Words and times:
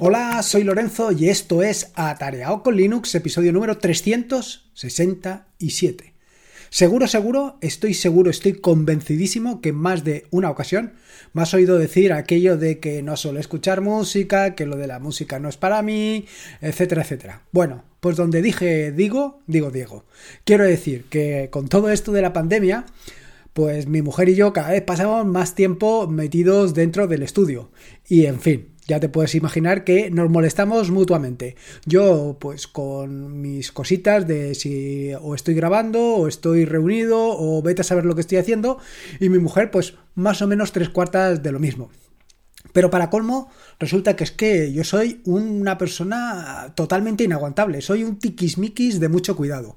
Hola, 0.00 0.42
soy 0.42 0.64
Lorenzo 0.64 1.12
y 1.12 1.28
esto 1.28 1.62
es 1.62 1.92
Atareado 1.94 2.64
con 2.64 2.76
Linux, 2.76 3.14
episodio 3.14 3.52
número 3.52 3.78
367. 3.78 6.14
Seguro, 6.68 7.06
seguro, 7.06 7.58
estoy 7.60 7.94
seguro, 7.94 8.28
estoy 8.28 8.54
convencidísimo 8.54 9.60
que 9.60 9.68
en 9.68 9.76
más 9.76 10.02
de 10.02 10.26
una 10.32 10.50
ocasión 10.50 10.94
me 11.32 11.42
has 11.42 11.54
oído 11.54 11.78
decir 11.78 12.12
aquello 12.12 12.56
de 12.56 12.80
que 12.80 13.04
no 13.04 13.16
suelo 13.16 13.38
escuchar 13.38 13.82
música, 13.82 14.56
que 14.56 14.66
lo 14.66 14.76
de 14.76 14.88
la 14.88 14.98
música 14.98 15.38
no 15.38 15.48
es 15.48 15.56
para 15.56 15.80
mí, 15.82 16.26
etcétera, 16.60 17.02
etcétera. 17.02 17.42
Bueno, 17.52 17.84
pues 18.00 18.16
donde 18.16 18.42
dije 18.42 18.90
digo, 18.90 19.42
digo 19.46 19.70
Diego. 19.70 20.06
Quiero 20.44 20.64
decir 20.64 21.04
que 21.04 21.50
con 21.52 21.68
todo 21.68 21.90
esto 21.90 22.10
de 22.10 22.22
la 22.22 22.32
pandemia, 22.32 22.84
pues 23.52 23.86
mi 23.86 24.02
mujer 24.02 24.28
y 24.28 24.34
yo 24.34 24.52
cada 24.52 24.70
vez 24.70 24.82
pasamos 24.82 25.24
más 25.24 25.54
tiempo 25.54 26.08
metidos 26.08 26.74
dentro 26.74 27.06
del 27.06 27.22
estudio. 27.22 27.70
Y 28.08 28.26
en 28.26 28.40
fin, 28.40 28.73
ya 28.86 29.00
te 29.00 29.08
puedes 29.08 29.34
imaginar 29.34 29.84
que 29.84 30.10
nos 30.10 30.30
molestamos 30.30 30.90
mutuamente. 30.90 31.56
Yo, 31.86 32.36
pues, 32.40 32.66
con 32.66 33.40
mis 33.40 33.72
cositas 33.72 34.26
de 34.26 34.54
si 34.54 35.12
o 35.20 35.34
estoy 35.34 35.54
grabando, 35.54 36.14
o 36.14 36.28
estoy 36.28 36.64
reunido, 36.64 37.18
o 37.18 37.62
vete 37.62 37.80
a 37.80 37.84
saber 37.84 38.04
lo 38.04 38.14
que 38.14 38.20
estoy 38.20 38.38
haciendo, 38.38 38.78
y 39.20 39.28
mi 39.28 39.38
mujer, 39.38 39.70
pues, 39.70 39.94
más 40.14 40.42
o 40.42 40.46
menos 40.46 40.72
tres 40.72 40.88
cuartas 40.90 41.42
de 41.42 41.52
lo 41.52 41.58
mismo. 41.58 41.90
Pero 42.72 42.90
para 42.90 43.08
colmo, 43.08 43.50
resulta 43.78 44.16
que 44.16 44.24
es 44.24 44.32
que 44.32 44.72
yo 44.72 44.82
soy 44.82 45.20
una 45.26 45.78
persona 45.78 46.72
totalmente 46.74 47.22
inaguantable. 47.22 47.80
Soy 47.82 48.02
un 48.02 48.18
tiquismiquis 48.18 48.98
de 48.98 49.08
mucho 49.08 49.36
cuidado. 49.36 49.76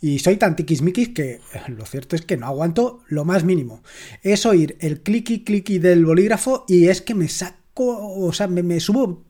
Y 0.00 0.20
soy 0.20 0.36
tan 0.36 0.56
tiquismiquis 0.56 1.10
que 1.10 1.32
eh, 1.32 1.40
lo 1.68 1.84
cierto 1.84 2.16
es 2.16 2.22
que 2.22 2.38
no 2.38 2.46
aguanto 2.46 3.02
lo 3.08 3.26
más 3.26 3.44
mínimo. 3.44 3.82
Es 4.22 4.46
oír 4.46 4.76
el 4.80 5.02
cliqui 5.02 5.44
cliqui 5.44 5.78
del 5.78 6.06
bolígrafo 6.06 6.64
y 6.66 6.86
es 6.86 7.02
que 7.02 7.14
me 7.14 7.28
saca 7.28 7.59
o 7.86 8.32
sea, 8.32 8.46
me, 8.46 8.80
subo 8.80 9.24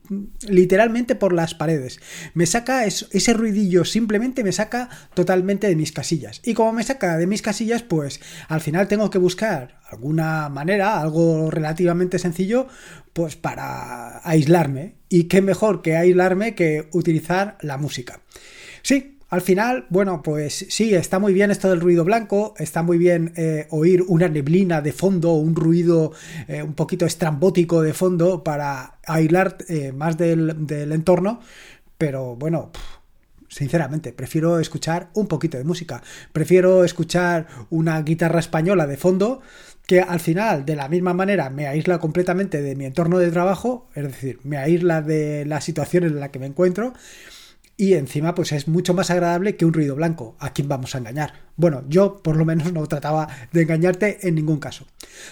literalmente 0.47 1.15
por 1.15 1.33
las 1.33 1.53
paredes. 1.55 1.99
Me 2.33 2.45
saca 2.45 2.85
ese 2.85 3.33
ruidillo, 3.33 3.85
simplemente 3.85 4.43
me 4.43 4.51
saca 4.51 4.89
totalmente 5.13 5.67
de 5.67 5.75
mis 5.75 5.91
casillas. 5.91 6.41
Y 6.43 6.53
como 6.53 6.73
me 6.73 6.83
saca 6.83 7.17
de 7.17 7.27
mis 7.27 7.41
casillas, 7.41 7.83
pues 7.83 8.19
al 8.47 8.61
final 8.61 8.87
tengo 8.87 9.09
que 9.09 9.17
buscar 9.17 9.79
alguna 9.89 10.49
manera, 10.49 10.99
algo 10.99 11.51
relativamente 11.51 12.19
sencillo, 12.19 12.67
pues 13.13 13.35
para 13.35 14.27
aislarme. 14.27 14.95
Y 15.09 15.25
qué 15.25 15.41
mejor 15.41 15.81
que 15.81 15.97
aislarme 15.97 16.55
que 16.55 16.87
utilizar 16.93 17.57
la 17.61 17.77
música. 17.77 18.21
Sí, 18.81 19.19
al 19.31 19.39
final, 19.39 19.85
bueno, 19.87 20.21
pues 20.21 20.65
sí, 20.67 20.93
está 20.93 21.17
muy 21.17 21.31
bien 21.33 21.51
esto 21.51 21.69
del 21.69 21.79
ruido 21.79 22.03
blanco, 22.03 22.53
está 22.57 22.83
muy 22.83 22.97
bien 22.97 23.31
eh, 23.37 23.65
oír 23.69 24.03
una 24.09 24.27
neblina 24.27 24.81
de 24.81 24.91
fondo, 24.91 25.31
un 25.35 25.55
ruido 25.55 26.11
eh, 26.49 26.61
un 26.61 26.73
poquito 26.73 27.05
estrambótico 27.05 27.81
de 27.81 27.93
fondo 27.93 28.43
para 28.43 28.99
aislar 29.07 29.55
eh, 29.69 29.93
más 29.93 30.17
del, 30.17 30.67
entorno, 30.91 31.39
pero 31.97 32.35
bueno, 32.35 32.71
sinceramente, 33.47 34.11
prefiero 34.11 34.59
escuchar 34.59 35.11
un 35.13 35.29
poquito 35.29 35.57
de 35.57 35.63
música, 35.63 36.03
prefiero 36.33 36.83
escuchar 36.83 37.47
una 37.69 38.01
guitarra 38.01 38.41
española 38.41 38.85
de 38.85 38.97
fondo 38.97 39.39
que 39.87 40.01
al 40.01 40.19
final, 40.19 40.65
de 40.65 40.75
la 40.75 40.89
misma 40.89 41.13
manera, 41.13 41.49
me 41.49 41.67
aísla 41.67 41.99
completamente 41.99 42.61
de 42.61 42.75
mi 42.75 42.83
entorno 42.83 43.17
de 43.17 43.31
trabajo, 43.31 43.87
es 43.95 44.03
decir, 44.03 44.39
me 44.43 44.57
aísla 44.57 45.01
de 45.01 45.45
la 45.45 45.61
situación 45.61 46.03
en 46.03 46.19
la 46.19 46.31
que 46.31 46.39
me 46.39 46.47
encuentro 46.47 46.91
y 47.81 47.95
encima 47.95 48.35
pues 48.35 48.51
es 48.51 48.67
mucho 48.67 48.93
más 48.93 49.09
agradable 49.09 49.55
que 49.55 49.65
un 49.65 49.73
ruido 49.73 49.95
blanco. 49.95 50.35
¿A 50.37 50.53
quién 50.53 50.67
vamos 50.67 50.93
a 50.93 50.99
engañar? 50.99 51.33
Bueno, 51.55 51.83
yo 51.89 52.21
por 52.21 52.37
lo 52.37 52.45
menos 52.45 52.71
no 52.73 52.85
trataba 52.85 53.27
de 53.51 53.63
engañarte 53.63 54.27
en 54.27 54.35
ningún 54.35 54.59
caso. 54.59 54.85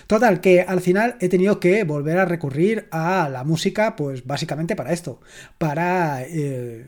Total, 0.08 0.42
que 0.42 0.62
al 0.62 0.82
final 0.82 1.16
he 1.20 1.30
tenido 1.30 1.60
que 1.60 1.84
volver 1.84 2.18
a 2.18 2.26
recurrir 2.26 2.88
a 2.90 3.30
la 3.30 3.44
música 3.44 3.96
pues 3.96 4.26
básicamente 4.26 4.76
para 4.76 4.94
esto, 4.94 5.22
para... 5.60 6.24
Eh, 6.24 6.88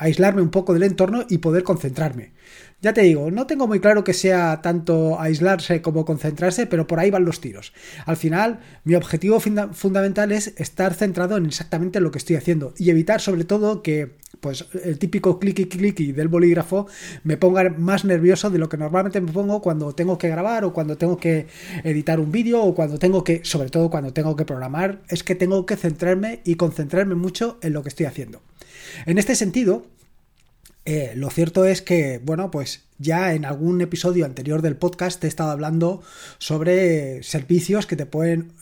aislarme 0.00 0.40
un 0.40 0.50
poco 0.50 0.72
del 0.72 0.82
entorno 0.82 1.24
y 1.28 1.38
poder 1.38 1.62
concentrarme. 1.62 2.32
Ya 2.80 2.94
te 2.94 3.02
digo, 3.02 3.30
no 3.30 3.46
tengo 3.46 3.68
muy 3.68 3.78
claro 3.78 4.04
que 4.04 4.14
sea 4.14 4.62
tanto 4.62 5.20
aislarse 5.20 5.82
como 5.82 6.06
concentrarse, 6.06 6.66
pero 6.66 6.86
por 6.86 6.98
ahí 6.98 7.10
van 7.10 7.26
los 7.26 7.42
tiros. 7.42 7.74
Al 8.06 8.16
final, 8.16 8.60
mi 8.84 8.94
objetivo 8.94 9.38
fundamental 9.38 10.32
es 10.32 10.54
estar 10.56 10.94
centrado 10.94 11.36
en 11.36 11.44
exactamente 11.44 12.00
lo 12.00 12.10
que 12.10 12.16
estoy 12.16 12.36
haciendo 12.36 12.72
y 12.78 12.88
evitar 12.88 13.20
sobre 13.20 13.44
todo 13.44 13.82
que 13.82 14.16
pues 14.40 14.64
el 14.82 14.98
típico 14.98 15.38
clicky 15.38 15.66
clicky 15.66 16.12
del 16.12 16.28
bolígrafo 16.28 16.86
me 17.22 17.36
ponga 17.36 17.68
más 17.68 18.06
nervioso 18.06 18.48
de 18.48 18.58
lo 18.58 18.70
que 18.70 18.78
normalmente 18.78 19.20
me 19.20 19.30
pongo 19.30 19.60
cuando 19.60 19.92
tengo 19.94 20.16
que 20.16 20.30
grabar 20.30 20.64
o 20.64 20.72
cuando 20.72 20.96
tengo 20.96 21.18
que 21.18 21.48
editar 21.84 22.18
un 22.18 22.32
vídeo 22.32 22.62
o 22.62 22.74
cuando 22.74 22.98
tengo 22.98 23.22
que, 23.22 23.42
sobre 23.44 23.68
todo 23.68 23.90
cuando 23.90 24.14
tengo 24.14 24.36
que 24.36 24.46
programar, 24.46 25.02
es 25.10 25.22
que 25.22 25.34
tengo 25.34 25.66
que 25.66 25.76
centrarme 25.76 26.40
y 26.44 26.54
concentrarme 26.54 27.14
mucho 27.14 27.58
en 27.60 27.74
lo 27.74 27.82
que 27.82 27.90
estoy 27.90 28.06
haciendo. 28.06 28.40
En 29.06 29.18
este 29.18 29.34
sentido, 29.34 29.86
eh, 30.84 31.12
lo 31.14 31.30
cierto 31.30 31.64
es 31.64 31.82
que, 31.82 32.18
bueno, 32.18 32.50
pues 32.50 32.84
ya 32.98 33.34
en 33.34 33.44
algún 33.44 33.80
episodio 33.80 34.24
anterior 34.24 34.62
del 34.62 34.76
podcast 34.76 35.22
he 35.24 35.28
estado 35.28 35.50
hablando 35.50 36.02
sobre 36.38 37.22
servicios 37.22 37.86
que 37.86 37.96
te 37.96 38.06
pueden, 38.06 38.52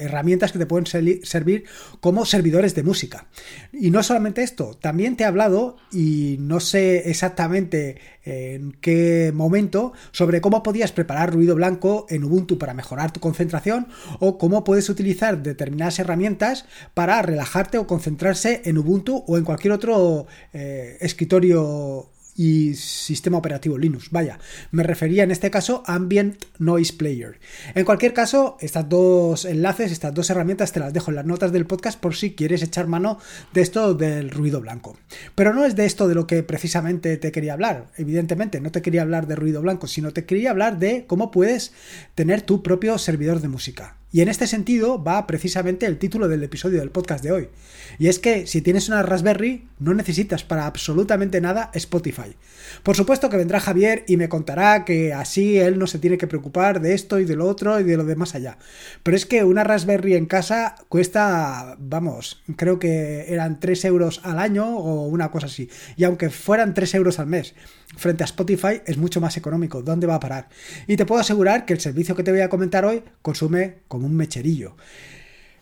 herramientas 0.00 0.52
que 0.52 0.58
te 0.58 0.66
pueden 0.66 0.86
servir 0.86 1.64
como 2.00 2.24
servidores 2.24 2.74
de 2.74 2.82
música. 2.82 3.26
Y 3.72 3.90
no 3.90 4.02
solamente 4.02 4.42
esto, 4.42 4.76
también 4.80 5.16
te 5.16 5.24
he 5.24 5.26
hablado, 5.26 5.76
y 5.92 6.36
no 6.40 6.60
sé 6.60 7.10
exactamente 7.10 7.98
en 8.24 8.72
qué 8.80 9.32
momento, 9.34 9.92
sobre 10.12 10.40
cómo 10.40 10.62
podías 10.62 10.92
preparar 10.92 11.32
ruido 11.32 11.54
blanco 11.54 12.06
en 12.10 12.24
Ubuntu 12.24 12.58
para 12.58 12.74
mejorar 12.74 13.12
tu 13.12 13.20
concentración 13.20 13.88
o 14.18 14.38
cómo 14.38 14.64
puedes 14.64 14.88
utilizar 14.88 15.42
determinadas 15.42 15.98
herramientas 15.98 16.66
para 16.94 17.22
relajarte 17.22 17.78
o 17.78 17.86
concentrarse 17.86 18.62
en 18.64 18.78
Ubuntu 18.78 19.24
o 19.26 19.38
en 19.38 19.44
cualquier 19.44 19.72
otro 19.72 20.26
eh, 20.52 20.98
escritorio 21.00 22.10
y 22.40 22.72
sistema 22.72 23.36
operativo 23.36 23.76
Linux. 23.76 24.10
Vaya, 24.10 24.38
me 24.70 24.82
refería 24.82 25.24
en 25.24 25.30
este 25.30 25.50
caso 25.50 25.82
a 25.84 25.94
Ambient 25.94 26.42
Noise 26.58 26.94
Player. 26.94 27.38
En 27.74 27.84
cualquier 27.84 28.14
caso, 28.14 28.56
estas 28.60 28.88
dos 28.88 29.44
enlaces, 29.44 29.92
estas 29.92 30.14
dos 30.14 30.30
herramientas 30.30 30.72
te 30.72 30.80
las 30.80 30.94
dejo 30.94 31.10
en 31.10 31.16
las 31.16 31.26
notas 31.26 31.52
del 31.52 31.66
podcast 31.66 32.00
por 32.00 32.16
si 32.16 32.34
quieres 32.34 32.62
echar 32.62 32.86
mano 32.86 33.18
de 33.52 33.60
esto 33.60 33.92
del 33.92 34.30
ruido 34.30 34.62
blanco. 34.62 34.96
Pero 35.34 35.52
no 35.52 35.66
es 35.66 35.76
de 35.76 35.84
esto 35.84 36.08
de 36.08 36.14
lo 36.14 36.26
que 36.26 36.42
precisamente 36.42 37.18
te 37.18 37.30
quería 37.30 37.52
hablar. 37.52 37.88
Evidentemente, 37.98 38.58
no 38.62 38.72
te 38.72 38.80
quería 38.80 39.02
hablar 39.02 39.26
de 39.26 39.36
ruido 39.36 39.60
blanco, 39.60 39.86
sino 39.86 40.12
te 40.12 40.24
quería 40.24 40.52
hablar 40.52 40.78
de 40.78 41.04
cómo 41.06 41.30
puedes 41.30 41.74
tener 42.14 42.40
tu 42.40 42.62
propio 42.62 42.96
servidor 42.96 43.42
de 43.42 43.48
música. 43.48 43.99
Y 44.12 44.22
en 44.22 44.28
este 44.28 44.48
sentido 44.48 45.02
va 45.02 45.26
precisamente 45.28 45.86
el 45.86 45.98
título 45.98 46.26
del 46.26 46.42
episodio 46.42 46.80
del 46.80 46.90
podcast 46.90 47.22
de 47.22 47.30
hoy. 47.30 47.48
Y 48.00 48.08
es 48.08 48.18
que 48.18 48.48
si 48.48 48.60
tienes 48.60 48.88
una 48.88 49.02
Raspberry, 49.04 49.68
no 49.78 49.94
necesitas 49.94 50.42
para 50.42 50.66
absolutamente 50.66 51.40
nada 51.40 51.70
Spotify. 51.74 52.34
Por 52.82 52.96
supuesto 52.96 53.30
que 53.30 53.36
vendrá 53.36 53.60
Javier 53.60 54.04
y 54.08 54.16
me 54.16 54.28
contará 54.28 54.84
que 54.84 55.12
así 55.12 55.58
él 55.58 55.78
no 55.78 55.86
se 55.86 56.00
tiene 56.00 56.18
que 56.18 56.26
preocupar 56.26 56.80
de 56.80 56.94
esto 56.94 57.20
y 57.20 57.24
de 57.24 57.36
lo 57.36 57.46
otro 57.46 57.78
y 57.78 57.84
de 57.84 57.96
lo 57.96 58.04
demás 58.04 58.34
allá. 58.34 58.58
Pero 59.04 59.16
es 59.16 59.26
que 59.26 59.44
una 59.44 59.62
Raspberry 59.62 60.14
en 60.14 60.26
casa 60.26 60.74
cuesta, 60.88 61.76
vamos, 61.78 62.42
creo 62.56 62.80
que 62.80 63.32
eran 63.32 63.60
3 63.60 63.84
euros 63.84 64.22
al 64.24 64.40
año 64.40 64.76
o 64.76 65.06
una 65.06 65.30
cosa 65.30 65.46
así. 65.46 65.70
Y 65.96 66.02
aunque 66.02 66.30
fueran 66.30 66.74
3 66.74 66.94
euros 66.94 67.20
al 67.20 67.26
mes, 67.26 67.54
frente 67.96 68.24
a 68.24 68.26
Spotify 68.26 68.80
es 68.86 68.96
mucho 68.96 69.20
más 69.20 69.36
económico. 69.36 69.82
¿Dónde 69.82 70.06
va 70.06 70.16
a 70.16 70.20
parar? 70.20 70.48
Y 70.86 70.96
te 70.96 71.06
puedo 71.06 71.20
asegurar 71.20 71.64
que 71.64 71.72
el 71.72 71.80
servicio 71.80 72.14
que 72.14 72.22
te 72.22 72.30
voy 72.30 72.40
a 72.40 72.48
comentar 72.48 72.84
hoy 72.84 73.02
consume 73.22 73.78
como 73.88 74.06
un 74.06 74.16
mecherillo. 74.16 74.76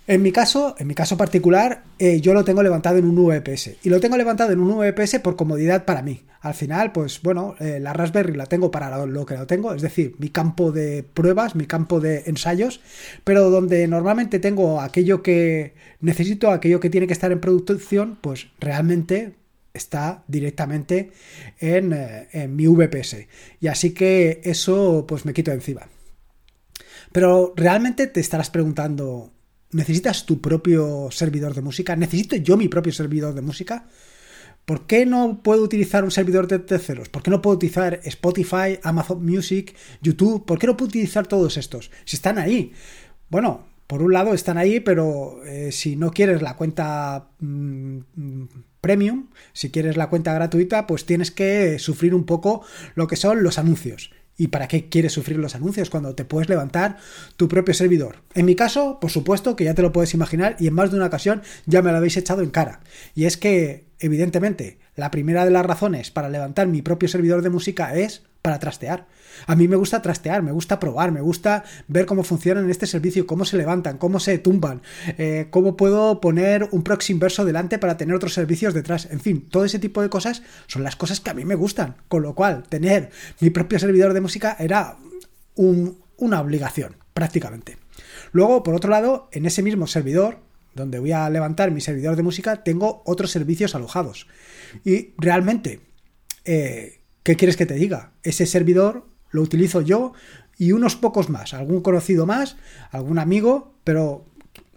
En 0.06 0.22
mi 0.22 0.32
caso, 0.32 0.74
en 0.78 0.86
mi 0.86 0.94
caso 0.94 1.18
particular, 1.18 1.84
eh, 1.98 2.22
yo 2.22 2.32
lo 2.32 2.42
tengo 2.42 2.62
levantado 2.62 2.96
en 2.96 3.04
un 3.04 3.14
VPS. 3.14 3.76
Y 3.82 3.90
lo 3.90 4.00
tengo 4.00 4.16
levantado 4.16 4.52
en 4.52 4.60
un 4.60 4.78
VPS 4.78 5.20
por 5.20 5.36
comodidad 5.36 5.84
para 5.84 6.00
mí. 6.00 6.22
Al 6.40 6.54
final, 6.54 6.92
pues 6.92 7.20
bueno, 7.20 7.56
eh, 7.58 7.78
la 7.78 7.92
Raspberry 7.92 8.34
la 8.34 8.46
tengo 8.46 8.70
para 8.70 9.04
lo 9.04 9.26
que 9.26 9.36
lo 9.36 9.46
tengo, 9.46 9.74
es 9.74 9.82
decir, 9.82 10.14
mi 10.18 10.30
campo 10.30 10.72
de 10.72 11.02
pruebas, 11.02 11.56
mi 11.56 11.66
campo 11.66 12.00
de 12.00 12.22
ensayos, 12.26 12.80
pero 13.24 13.50
donde 13.50 13.86
normalmente 13.86 14.38
tengo 14.38 14.80
aquello 14.80 15.22
que 15.22 15.74
necesito, 16.00 16.52
aquello 16.52 16.80
que 16.80 16.90
tiene 16.90 17.06
que 17.06 17.12
estar 17.12 17.32
en 17.32 17.40
producción, 17.40 18.16
pues 18.20 18.46
realmente 18.60 19.34
está 19.78 20.24
directamente 20.28 21.12
en, 21.58 21.92
eh, 21.94 22.28
en 22.32 22.54
mi 22.54 22.66
VPS. 22.66 23.26
Y 23.60 23.68
así 23.68 23.92
que 23.94 24.40
eso 24.44 25.06
pues 25.08 25.24
me 25.24 25.32
quito 25.32 25.50
encima. 25.52 25.88
Pero 27.12 27.54
realmente 27.56 28.06
te 28.06 28.20
estarás 28.20 28.50
preguntando, 28.50 29.32
¿necesitas 29.70 30.26
tu 30.26 30.40
propio 30.40 31.08
servidor 31.10 31.54
de 31.54 31.62
música? 31.62 31.96
¿Necesito 31.96 32.36
yo 32.36 32.56
mi 32.56 32.68
propio 32.68 32.92
servidor 32.92 33.34
de 33.34 33.40
música? 33.40 33.86
¿Por 34.64 34.86
qué 34.86 35.06
no 35.06 35.42
puedo 35.42 35.62
utilizar 35.62 36.04
un 36.04 36.10
servidor 36.10 36.46
de 36.46 36.58
terceros? 36.58 37.08
¿Por 37.08 37.22
qué 37.22 37.30
no 37.30 37.40
puedo 37.40 37.56
utilizar 37.56 38.00
Spotify, 38.04 38.78
Amazon 38.82 39.24
Music, 39.24 39.74
YouTube? 40.02 40.44
¿Por 40.44 40.58
qué 40.58 40.66
no 40.66 40.76
puedo 40.76 40.88
utilizar 40.88 41.26
todos 41.26 41.56
estos? 41.56 41.90
Si 42.04 42.16
están 42.16 42.36
ahí. 42.36 42.72
Bueno, 43.30 43.66
por 43.86 44.02
un 44.02 44.12
lado 44.12 44.34
están 44.34 44.58
ahí, 44.58 44.80
pero 44.80 45.42
eh, 45.46 45.72
si 45.72 45.96
no 45.96 46.10
quieres 46.10 46.42
la 46.42 46.54
cuenta 46.54 47.30
mm, 47.40 47.98
premium, 48.80 49.28
si 49.52 49.70
quieres 49.70 49.96
la 49.96 50.08
cuenta 50.08 50.34
gratuita, 50.34 50.86
pues 50.86 51.04
tienes 51.04 51.30
que 51.30 51.78
sufrir 51.78 52.14
un 52.14 52.24
poco 52.24 52.64
lo 52.94 53.06
que 53.06 53.16
son 53.16 53.42
los 53.42 53.58
anuncios. 53.58 54.10
¿Y 54.40 54.48
para 54.48 54.68
qué 54.68 54.88
quieres 54.88 55.12
sufrir 55.12 55.36
los 55.36 55.56
anuncios 55.56 55.90
cuando 55.90 56.14
te 56.14 56.24
puedes 56.24 56.48
levantar 56.48 56.98
tu 57.36 57.48
propio 57.48 57.74
servidor? 57.74 58.22
En 58.34 58.46
mi 58.46 58.54
caso, 58.54 59.00
por 59.00 59.10
supuesto 59.10 59.56
que 59.56 59.64
ya 59.64 59.74
te 59.74 59.82
lo 59.82 59.90
puedes 59.90 60.14
imaginar 60.14 60.54
y 60.60 60.68
en 60.68 60.74
más 60.74 60.92
de 60.92 60.96
una 60.96 61.06
ocasión 61.06 61.42
ya 61.66 61.82
me 61.82 61.90
lo 61.90 61.96
habéis 61.96 62.16
echado 62.16 62.42
en 62.42 62.50
cara. 62.50 62.80
Y 63.16 63.24
es 63.24 63.36
que, 63.36 63.86
evidentemente, 63.98 64.78
la 64.94 65.10
primera 65.10 65.44
de 65.44 65.50
las 65.50 65.66
razones 65.66 66.12
para 66.12 66.28
levantar 66.28 66.68
mi 66.68 66.82
propio 66.82 67.08
servidor 67.08 67.42
de 67.42 67.50
música 67.50 67.96
es 67.96 68.22
para 68.40 68.60
trastear. 68.60 69.08
A 69.46 69.56
mí 69.56 69.68
me 69.68 69.76
gusta 69.76 70.02
trastear, 70.02 70.42
me 70.42 70.52
gusta 70.52 70.78
probar, 70.80 71.12
me 71.12 71.20
gusta 71.20 71.64
ver 71.86 72.06
cómo 72.06 72.22
funcionan 72.22 72.64
en 72.64 72.70
este 72.70 72.86
servicio, 72.86 73.26
cómo 73.26 73.44
se 73.44 73.56
levantan, 73.56 73.98
cómo 73.98 74.20
se 74.20 74.38
tumban, 74.38 74.82
eh, 75.18 75.46
cómo 75.50 75.76
puedo 75.76 76.20
poner 76.20 76.68
un 76.72 76.82
proxy 76.82 77.12
inverso 77.12 77.44
delante 77.44 77.78
para 77.78 77.96
tener 77.96 78.14
otros 78.14 78.34
servicios 78.34 78.74
detrás. 78.74 79.08
En 79.10 79.20
fin, 79.20 79.48
todo 79.48 79.64
ese 79.64 79.78
tipo 79.78 80.02
de 80.02 80.08
cosas 80.08 80.42
son 80.66 80.82
las 80.82 80.96
cosas 80.96 81.20
que 81.20 81.30
a 81.30 81.34
mí 81.34 81.44
me 81.44 81.54
gustan. 81.54 81.96
Con 82.08 82.22
lo 82.22 82.34
cual, 82.34 82.64
tener 82.68 83.10
mi 83.40 83.50
propio 83.50 83.78
servidor 83.78 84.12
de 84.12 84.20
música 84.20 84.56
era 84.58 84.96
una 85.54 86.40
obligación, 86.40 86.96
prácticamente. 87.14 87.78
Luego, 88.32 88.62
por 88.62 88.74
otro 88.74 88.90
lado, 88.90 89.28
en 89.32 89.46
ese 89.46 89.62
mismo 89.62 89.86
servidor, 89.86 90.38
donde 90.74 90.98
voy 90.98 91.12
a 91.12 91.28
levantar 91.30 91.70
mi 91.70 91.80
servidor 91.80 92.16
de 92.16 92.22
música, 92.22 92.62
tengo 92.62 93.02
otros 93.04 93.30
servicios 93.30 93.74
alojados. 93.74 94.26
Y 94.84 95.14
realmente, 95.18 95.80
eh, 96.44 97.00
¿qué 97.22 97.36
quieres 97.36 97.56
que 97.56 97.66
te 97.66 97.74
diga? 97.74 98.12
Ese 98.22 98.46
servidor 98.46 99.06
lo 99.30 99.42
utilizo 99.42 99.80
yo 99.80 100.12
y 100.56 100.72
unos 100.72 100.96
pocos 100.96 101.28
más, 101.28 101.54
algún 101.54 101.80
conocido 101.82 102.26
más, 102.26 102.56
algún 102.90 103.18
amigo, 103.18 103.74
pero 103.84 104.24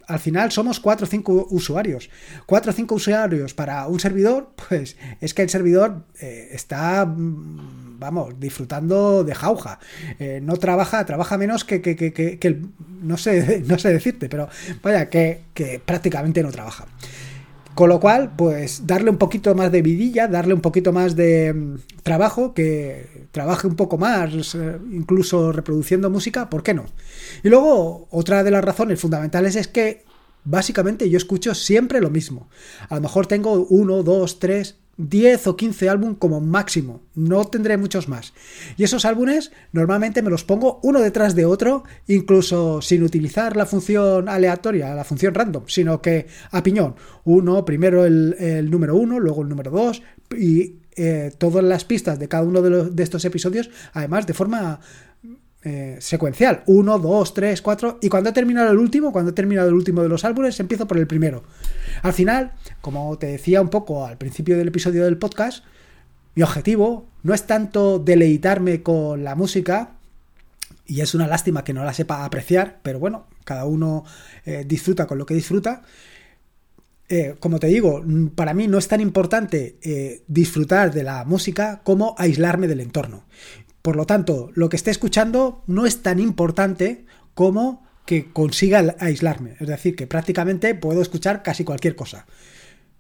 al 0.08 0.20
final 0.20 0.52
somos 0.52 0.80
4 0.80 1.06
o 1.06 1.10
5 1.10 1.48
usuarios. 1.52 2.10
4 2.46 2.72
o 2.72 2.74
5 2.74 2.96
usuarios 2.96 3.54
para 3.54 3.88
un 3.88 4.00
servidor, 4.00 4.52
pues 4.68 4.98
es 5.22 5.34
que 5.34 5.42
el 5.42 5.50
servidor 5.50 6.04
eh, 6.20 6.50
está, 6.52 7.06
vamos, 7.08 8.40
disfrutando 8.40 9.24
de 9.24 9.34
jauja. 9.34 9.80
Eh, 10.20 10.40
no 10.44 10.58
trabaja, 10.58 11.06
trabaja 11.06 11.38
menos 11.38 11.64
que, 11.64 11.82
que, 11.82 11.96
que, 11.96 12.12
que, 12.12 12.48
el, 12.48 12.68
no 13.02 13.18
sé, 13.18 13.64
no 13.68 13.80
sé 13.80 13.90
decirte, 13.90 14.30
pero 14.30 14.50
vaya, 14.84 15.10
que 15.10 15.42
prácticamente 15.86 16.44
no 16.44 16.52
trabaja. 16.52 16.88
Con 17.76 17.90
lo 17.90 18.00
cual, 18.00 18.34
pues 18.36 18.86
darle 18.86 19.10
un 19.10 19.18
poquito 19.18 19.56
más 19.56 19.72
de 19.72 19.82
vidilla, 19.82 20.28
darle 20.28 20.54
un 20.54 20.62
poquito 20.62 20.92
más 20.92 21.16
de 21.16 21.54
mm, 21.54 21.76
trabajo, 22.04 22.54
que 22.54 23.28
trabaje 23.32 23.68
un 23.68 23.76
poco 23.76 23.98
más, 23.98 24.56
eh, 24.56 24.78
incluso 24.92 25.52
reproduciendo 25.52 26.10
música, 26.10 26.50
¿por 26.50 26.64
qué 26.64 26.74
no? 26.74 26.86
Y 27.44 27.50
luego, 27.50 28.08
otra 28.12 28.44
de 28.44 28.52
las 28.52 28.64
razones 28.64 29.00
fundamentales 29.00 29.56
es 29.56 29.68
que 29.68 30.04
básicamente 30.44 31.10
yo 31.10 31.18
escucho 31.18 31.56
siempre 31.56 32.02
lo 32.02 32.10
mismo. 32.10 32.50
A 32.90 32.96
lo 32.96 33.02
mejor 33.02 33.28
tengo 33.28 33.66
uno, 33.70 34.04
dos, 34.04 34.40
tres, 34.40 34.78
10 35.10 35.48
o 35.48 35.56
15 35.56 35.90
álbumes 35.90 36.18
como 36.20 36.42
máximo, 36.42 37.02
no 37.16 37.46
tendré 37.46 37.78
muchos 37.78 38.08
más. 38.08 38.34
Y 38.78 38.84
esos 38.84 39.06
álbumes 39.06 39.52
normalmente 39.72 40.22
me 40.22 40.30
los 40.30 40.44
pongo 40.44 40.80
uno 40.84 41.00
detrás 41.00 41.36
de 41.36 41.46
otro, 41.46 41.84
incluso 42.08 42.82
sin 42.82 43.04
utilizar 43.04 43.56
la 43.56 43.66
función 43.66 44.30
aleatoria, 44.30 44.94
la 44.94 45.04
función 45.04 45.34
random, 45.34 45.64
sino 45.68 46.02
que 46.02 46.28
a 46.52 46.64
piñón. 46.64 46.96
Uno, 47.24 47.66
primero 47.66 48.06
el, 48.06 48.70
número 48.70 48.96
1, 48.96 49.20
luego 49.20 49.42
el 49.44 49.50
número 49.50 49.72
2 49.72 50.02
y 50.38 50.76
eh, 50.96 51.32
todas 51.38 51.64
las 51.64 51.86
pistas 51.86 52.20
de 52.20 52.28
cada 52.28 52.44
uno 52.44 52.62
de, 52.62 52.90
de 52.90 53.04
estos 53.04 53.24
episodios, 53.26 53.70
además 53.94 54.28
de 54.28 54.34
forma 54.34 54.80
eh, 55.64 55.98
secuencial. 56.00 56.64
1, 56.66 56.98
2, 56.98 57.34
3, 57.36 57.62
4. 57.62 58.00
Y 58.02 58.10
cuando 58.10 58.32
he 58.32 58.34
terminado 58.34 58.72
el 58.72 58.80
último, 58.80 59.12
cuando 59.12 59.30
he 59.30 59.34
terminado 59.36 59.68
el 59.68 59.76
último 59.76 60.02
de 60.02 60.10
los 60.10 60.26
álbumes, 60.26 60.60
empiezo 60.60 60.88
por 60.88 60.98
el 60.98 61.06
primero. 61.06 61.44
Al 62.02 62.14
final, 62.14 62.54
como 62.82 63.16
te 63.20 63.28
decía 63.28 63.62
un 63.62 63.70
poco 63.70 64.08
al 64.08 64.18
principio 64.18 64.58
del 64.58 64.70
episodio 64.70 65.06
del 65.06 65.18
podcast, 65.18 65.64
mi 66.34 66.42
objetivo 66.42 67.06
no 67.22 67.36
es 67.36 67.46
tanto 67.46 68.00
deleitarme 68.00 68.82
con 68.82 69.24
la 69.24 69.36
música, 69.36 69.92
y 70.88 71.02
es 71.02 71.14
una 71.14 71.28
lástima 71.28 71.64
que 71.64 71.74
no 71.74 71.86
la 71.86 71.94
sepa 71.94 72.26
apreciar, 72.26 72.80
pero 72.82 72.98
bueno, 72.98 73.28
cada 73.44 73.66
uno 73.66 74.04
eh, 74.46 74.64
disfruta 74.66 75.06
con 75.06 75.20
lo 75.20 75.28
que 75.28 75.36
disfruta. 75.36 75.84
Eh, 77.08 77.36
como 77.40 77.60
te 77.60 77.68
digo, 77.68 78.04
para 78.34 78.56
mí 78.56 78.68
no 78.68 78.80
es 78.80 78.88
tan 78.88 79.00
importante 79.00 80.24
disfrutar 80.28 80.92
de 80.92 81.04
la 81.04 81.24
música 81.24 81.82
como 81.84 82.16
aislarme 82.18 82.68
del 82.68 82.80
entorno. 82.80 83.26
Por 83.82 83.96
lo 83.96 84.06
tanto, 84.06 84.52
lo 84.54 84.70
que 84.70 84.76
esté 84.76 84.92
escuchando 84.92 85.64
no 85.68 85.86
es 85.86 86.02
tan 86.02 86.20
importante 86.20 87.06
como 87.34 87.84
que 88.06 88.32
consiga 88.32 88.96
aislarme. 89.00 89.56
Es 89.60 89.68
decir, 89.68 89.96
que 89.96 90.08
prácticamente 90.08 90.76
puedo 90.76 91.02
escuchar 91.02 91.44
casi 91.44 91.64
cualquier 91.64 91.96
cosa. 91.96 92.26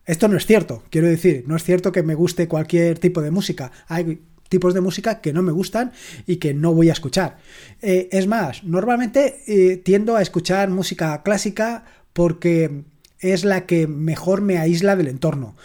Esto 0.06 0.28
no 0.28 0.38
es 0.38 0.46
cierto, 0.46 0.84
quiero 0.90 1.08
decir, 1.08 1.44
no 1.48 1.56
es 1.56 1.64
cierto 1.64 1.92
que 1.92 2.04
me 2.04 2.16
guste 2.16 2.48
cualquier 2.48 2.98
tipo 2.98 3.22
de 3.22 3.32
música. 3.32 3.72
Hay 3.88 4.22
tipos 4.50 4.74
de 4.74 4.82
música 4.82 5.22
que 5.22 5.32
no 5.32 5.44
me 5.44 5.52
gustan 5.52 5.92
y 6.26 6.38
que 6.38 6.54
no 6.54 6.74
voy 6.74 6.90
a 6.90 6.94
escuchar. 6.94 7.38
Eh, 7.82 8.10
es 8.12 8.28
más, 8.28 8.64
normalmente 8.64 9.44
eh, 9.48 9.78
tiendo 9.78 10.16
a 10.16 10.22
escuchar 10.22 10.70
música 10.70 11.22
clásica 11.24 11.86
porque 12.14 12.84
es 13.20 13.46
la 13.46 13.66
que 13.66 13.88
mejor 13.88 14.42
me 14.42 14.58
aísla 14.58 14.96
del 14.96 15.08
entorno. 15.08 15.56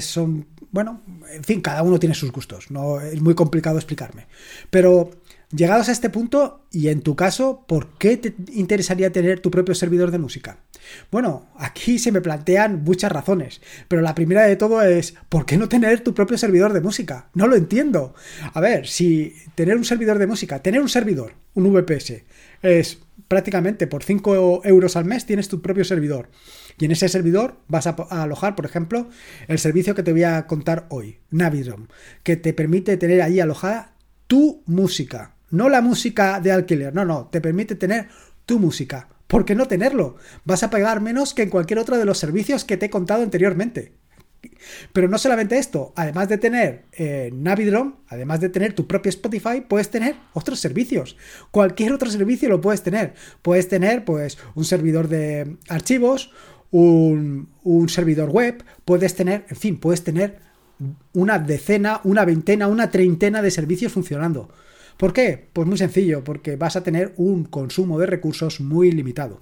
son 0.00 0.46
bueno, 0.74 1.02
en 1.30 1.44
fin, 1.44 1.60
cada 1.60 1.84
uno 1.84 2.00
tiene 2.00 2.16
sus 2.16 2.32
gustos, 2.32 2.72
no 2.72 3.00
es 3.00 3.22
muy 3.22 3.36
complicado 3.36 3.76
explicarme. 3.76 4.26
Pero 4.70 5.12
llegados 5.54 5.88
a 5.88 5.92
este 5.92 6.10
punto, 6.10 6.66
y 6.72 6.88
en 6.88 7.00
tu 7.00 7.14
caso, 7.14 7.64
¿por 7.68 7.96
qué 7.96 8.16
te 8.16 8.34
interesaría 8.52 9.12
tener 9.12 9.38
tu 9.38 9.52
propio 9.52 9.76
servidor 9.76 10.10
de 10.10 10.18
música? 10.18 10.58
Bueno, 11.12 11.46
aquí 11.56 12.00
se 12.00 12.10
me 12.10 12.20
plantean 12.20 12.82
muchas 12.82 13.12
razones, 13.12 13.60
pero 13.86 14.02
la 14.02 14.16
primera 14.16 14.42
de 14.42 14.56
todo 14.56 14.82
es, 14.82 15.14
¿por 15.28 15.46
qué 15.46 15.56
no 15.56 15.68
tener 15.68 16.00
tu 16.00 16.12
propio 16.12 16.36
servidor 16.36 16.72
de 16.72 16.80
música? 16.80 17.28
No 17.34 17.46
lo 17.46 17.54
entiendo. 17.54 18.12
A 18.52 18.60
ver, 18.60 18.88
si 18.88 19.32
tener 19.54 19.76
un 19.76 19.84
servidor 19.84 20.18
de 20.18 20.26
música, 20.26 20.60
tener 20.60 20.80
un 20.80 20.88
servidor, 20.88 21.34
un 21.54 21.72
VPS, 21.72 22.24
es 22.62 22.98
prácticamente 23.28 23.86
por 23.86 24.02
5 24.02 24.62
euros 24.64 24.96
al 24.96 25.04
mes 25.04 25.24
tienes 25.24 25.48
tu 25.48 25.62
propio 25.62 25.84
servidor. 25.84 26.30
Y 26.78 26.84
en 26.84 26.90
ese 26.90 27.08
servidor 27.08 27.56
vas 27.68 27.86
a, 27.86 27.90
alojar, 28.10 28.56
por 28.56 28.66
ejemplo, 28.66 29.08
el 29.48 29.58
servicio 29.58 29.94
que 29.94 30.02
te 30.02 30.12
voy 30.12 30.24
a 30.24 30.46
contar 30.46 30.86
hoy, 30.90 31.18
Navidrom, 31.30 31.86
que 32.22 32.36
te 32.36 32.52
permite 32.52 32.96
tener 32.96 33.22
ahí 33.22 33.40
alojada 33.40 33.94
tu 34.26 34.62
música. 34.66 35.34
No 35.50 35.68
la 35.68 35.80
música 35.80 36.40
de 36.40 36.52
alquiler, 36.52 36.94
no, 36.94 37.04
no, 37.04 37.28
te 37.30 37.40
permite 37.40 37.74
tener 37.74 38.08
tu 38.46 38.58
música. 38.58 39.08
¿Por 39.26 39.44
qué 39.44 39.54
no 39.54 39.66
tenerlo? 39.66 40.16
Vas 40.44 40.62
a 40.62 40.70
pagar 40.70 41.00
menos 41.00 41.34
que 41.34 41.42
en 41.42 41.50
cualquier 41.50 41.78
otro 41.78 41.96
de 41.96 42.04
los 42.04 42.18
servicios 42.18 42.64
que 42.64 42.76
te 42.76 42.86
he 42.86 42.90
contado 42.90 43.22
anteriormente. 43.22 43.92
Pero 44.92 45.08
no 45.08 45.18
solamente 45.18 45.58
esto, 45.58 45.92
además 45.96 46.28
de 46.28 46.38
tener 46.38 46.84
eh, 46.92 47.30
Navidrom, 47.32 47.96
además 48.08 48.40
de 48.40 48.48
tener 48.48 48.74
tu 48.74 48.86
propio 48.86 49.10
Spotify, 49.10 49.62
puedes 49.66 49.90
tener 49.90 50.16
otros 50.32 50.60
servicios. 50.60 51.16
Cualquier 51.50 51.92
otro 51.92 52.10
servicio 52.10 52.48
lo 52.48 52.60
puedes 52.60 52.82
tener. 52.82 53.14
Puedes 53.42 53.68
tener 53.68 54.04
pues 54.04 54.38
un 54.54 54.64
servidor 54.64 55.08
de 55.08 55.56
archivos, 55.68 56.32
un, 56.74 57.88
servidor 57.88 58.30
web, 58.30 58.64
puedes 58.84 59.14
tener, 59.14 59.46
en 59.48 59.56
fin, 59.56 59.78
puedes 59.78 60.02
tener 60.02 60.40
una 61.12 61.38
decena, 61.38 62.00
una 62.02 62.24
veintena, 62.24 62.66
una 62.66 62.90
treintena 62.90 63.42
de 63.42 63.52
servicios 63.52 63.92
funcionando. 63.92 64.48
¿Por 64.96 65.12
qué? 65.12 65.48
Pues 65.52 65.68
muy 65.68 65.78
sencillo, 65.78 66.24
porque 66.24 66.56
vas 66.56 66.74
a 66.74 66.82
tener 66.82 67.14
un 67.16 67.44
consumo 67.44 67.98
de 67.98 68.06
recursos 68.06 68.60
muy 68.60 68.90
limitado. 68.90 69.40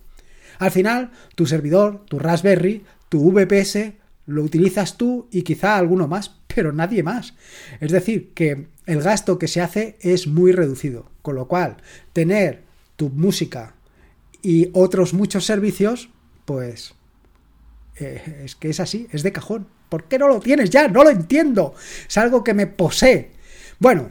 Al 0.58 0.70
final, 0.70 1.10
tu 1.34 1.46
servidor, 1.46 2.04
tu 2.06 2.18
Raspberry, 2.18 2.84
tu 3.08 3.32
VPS, 3.32 3.94
lo 4.26 4.42
utilizas 4.42 4.98
tú 4.98 5.28
y 5.30 5.42
quizá 5.42 5.78
alguno 5.78 6.08
más, 6.08 6.36
pero 6.54 6.72
nadie 6.72 7.02
más. 7.02 7.34
Es 7.80 7.92
decir, 7.92 8.32
que 8.34 8.66
el 8.84 9.00
gasto 9.00 9.38
que 9.38 9.48
se 9.48 9.62
hace 9.62 9.96
es 10.00 10.26
muy 10.26 10.52
reducido. 10.52 11.10
Con 11.22 11.36
lo 11.36 11.48
cual, 11.48 11.78
tener 12.12 12.62
tu 12.96 13.08
música 13.08 13.74
y 14.42 14.68
otros 14.74 15.14
muchos 15.14 15.46
servicios, 15.46 16.10
pues 16.44 16.94
eh, 17.96 18.42
es 18.44 18.56
que 18.56 18.70
es 18.70 18.80
así, 18.80 19.08
es 19.12 19.22
de 19.22 19.32
cajón. 19.32 19.68
¿Por 19.88 20.04
qué 20.04 20.18
no 20.18 20.28
lo 20.28 20.40
tienes 20.40 20.70
ya? 20.70 20.88
No 20.88 21.04
lo 21.04 21.10
entiendo. 21.10 21.74
Es 22.08 22.16
algo 22.16 22.42
que 22.42 22.54
me 22.54 22.66
posee. 22.66 23.30
Bueno, 23.78 24.10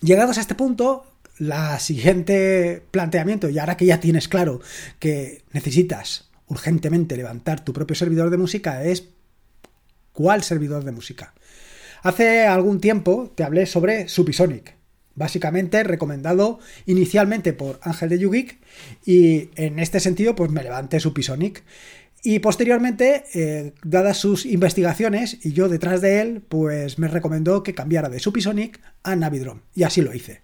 llegados 0.00 0.38
a 0.38 0.40
este 0.40 0.54
punto, 0.54 1.04
la 1.38 1.78
siguiente 1.78 2.82
planteamiento, 2.90 3.48
y 3.48 3.58
ahora 3.58 3.76
que 3.76 3.86
ya 3.86 4.00
tienes 4.00 4.28
claro 4.28 4.60
que 4.98 5.42
necesitas 5.52 6.28
urgentemente 6.48 7.16
levantar 7.16 7.64
tu 7.64 7.72
propio 7.72 7.94
servidor 7.94 8.30
de 8.30 8.38
música 8.38 8.82
es 8.82 9.04
¿cuál 10.12 10.42
servidor 10.42 10.84
de 10.84 10.92
música? 10.92 11.34
Hace 12.02 12.46
algún 12.46 12.80
tiempo 12.80 13.32
te 13.34 13.44
hablé 13.44 13.66
sobre 13.66 14.08
Supisonic, 14.08 14.76
básicamente 15.14 15.82
recomendado 15.82 16.58
inicialmente 16.86 17.52
por 17.52 17.78
Ángel 17.82 18.08
de 18.08 18.18
Yugik 18.18 18.58
y 19.04 19.50
en 19.56 19.78
este 19.78 20.00
sentido 20.00 20.34
pues 20.34 20.50
me 20.50 20.62
levanté 20.62 21.00
Supisonic 21.00 21.64
y 22.30 22.40
posteriormente, 22.40 23.24
eh, 23.32 23.72
dadas 23.82 24.18
sus 24.18 24.44
investigaciones 24.44 25.38
y 25.46 25.52
yo 25.52 25.70
detrás 25.70 26.02
de 26.02 26.20
él, 26.20 26.42
pues 26.46 26.98
me 26.98 27.08
recomendó 27.08 27.62
que 27.62 27.72
cambiara 27.72 28.10
de 28.10 28.20
Supisonic 28.20 28.82
a 29.02 29.16
Navidrom 29.16 29.62
y 29.74 29.84
así 29.84 30.02
lo 30.02 30.12
hice. 30.12 30.42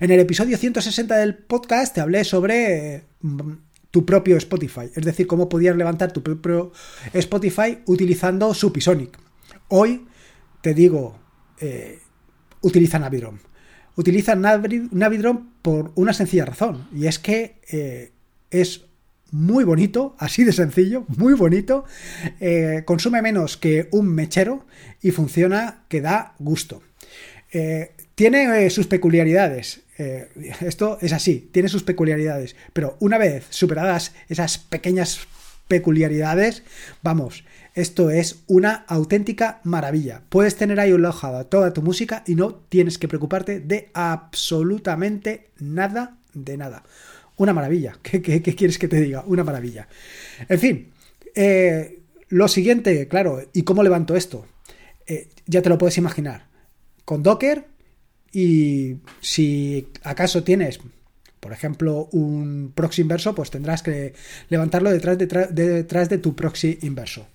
En 0.00 0.10
el 0.10 0.18
episodio 0.18 0.56
160 0.56 1.14
del 1.14 1.36
podcast 1.36 1.94
te 1.94 2.00
hablé 2.00 2.24
sobre 2.24 3.04
tu 3.90 4.06
propio 4.06 4.38
Spotify, 4.38 4.90
es 4.94 5.04
decir, 5.04 5.26
cómo 5.26 5.50
podías 5.50 5.76
levantar 5.76 6.10
tu 6.10 6.22
propio 6.22 6.72
Spotify 7.12 7.80
utilizando 7.84 8.54
Supisonic. 8.54 9.18
Hoy 9.68 10.06
te 10.62 10.72
digo, 10.72 11.18
eh, 11.60 11.98
utiliza 12.62 12.98
Navidrom. 12.98 13.40
utiliza 13.96 14.36
Navidrom 14.36 15.50
por 15.60 15.92
una 15.96 16.14
sencilla 16.14 16.46
razón, 16.46 16.88
y 16.94 17.08
es 17.08 17.18
que 17.18 17.60
eh, 17.70 18.12
es 18.50 18.86
muy 19.30 19.64
bonito, 19.64 20.14
así 20.18 20.44
de 20.44 20.52
sencillo, 20.52 21.04
muy 21.08 21.34
bonito, 21.34 21.84
eh, 22.40 22.82
consume 22.84 23.22
menos 23.22 23.56
que 23.56 23.88
un 23.92 24.08
mechero 24.08 24.66
y 25.02 25.10
funciona 25.10 25.84
que 25.88 26.00
da 26.00 26.34
gusto. 26.38 26.82
Eh, 27.52 27.92
tiene 28.14 28.68
sus 28.70 28.86
peculiaridades, 28.86 29.82
esto 30.60 30.98
es 31.00 31.12
así, 31.12 31.48
tiene 31.52 31.68
sus 31.68 31.82
peculiaridades, 31.82 32.56
pero 32.72 32.96
una 33.00 33.18
vez 33.18 33.46
superadas 33.50 34.12
esas 34.28 34.58
pequeñas 34.58 35.26
peculiaridades, 35.68 36.62
vamos, 37.02 37.44
esto 37.74 38.10
es 38.10 38.42
una 38.46 38.84
auténtica 38.88 39.60
maravilla. 39.62 40.22
Puedes 40.30 40.56
tener 40.56 40.80
ahí 40.80 40.92
alojada 40.92 41.44
toda 41.44 41.74
tu 41.74 41.82
música 41.82 42.22
y 42.26 42.34
no 42.34 42.54
tienes 42.54 42.96
que 42.96 43.06
preocuparte 43.06 43.60
de 43.60 43.90
absolutamente 43.92 45.50
nada 45.58 46.16
de 46.32 46.56
nada. 46.56 46.84
Una 47.36 47.52
maravilla. 47.52 47.98
¿Qué, 48.02 48.20
quieres 48.20 48.78
que 48.78 48.88
te 48.88 49.00
diga? 49.00 49.24
Una 49.26 49.44
maravilla. 49.44 49.88
En 50.48 50.58
fin, 50.58 50.92
eh, 51.34 52.00
lo 52.28 52.48
siguiente, 52.48 53.08
claro, 53.08 53.42
¿y 53.52 53.62
cómo 53.62 53.82
levanto 53.82 54.16
esto? 54.16 54.46
Eh, 55.06 55.28
ya 55.46 55.62
te 55.62 55.68
lo 55.68 55.78
puedes 55.78 55.98
imaginar. 55.98 56.46
Con 57.04 57.22
Docker 57.22 57.66
y 58.32 58.96
si 59.20 59.88
acaso 60.02 60.42
tienes 60.42 60.80
por 61.46 61.52
ejemplo, 61.52 62.08
un 62.10 62.72
proxy 62.74 63.02
inverso, 63.02 63.32
pues 63.32 63.52
tendrás 63.52 63.80
que 63.80 64.14
levantarlo 64.48 64.90
detrás, 64.90 65.16
detrás 65.16 66.08
de 66.08 66.18
tu 66.18 66.34
proxy 66.34 66.80
inverso. 66.82 67.28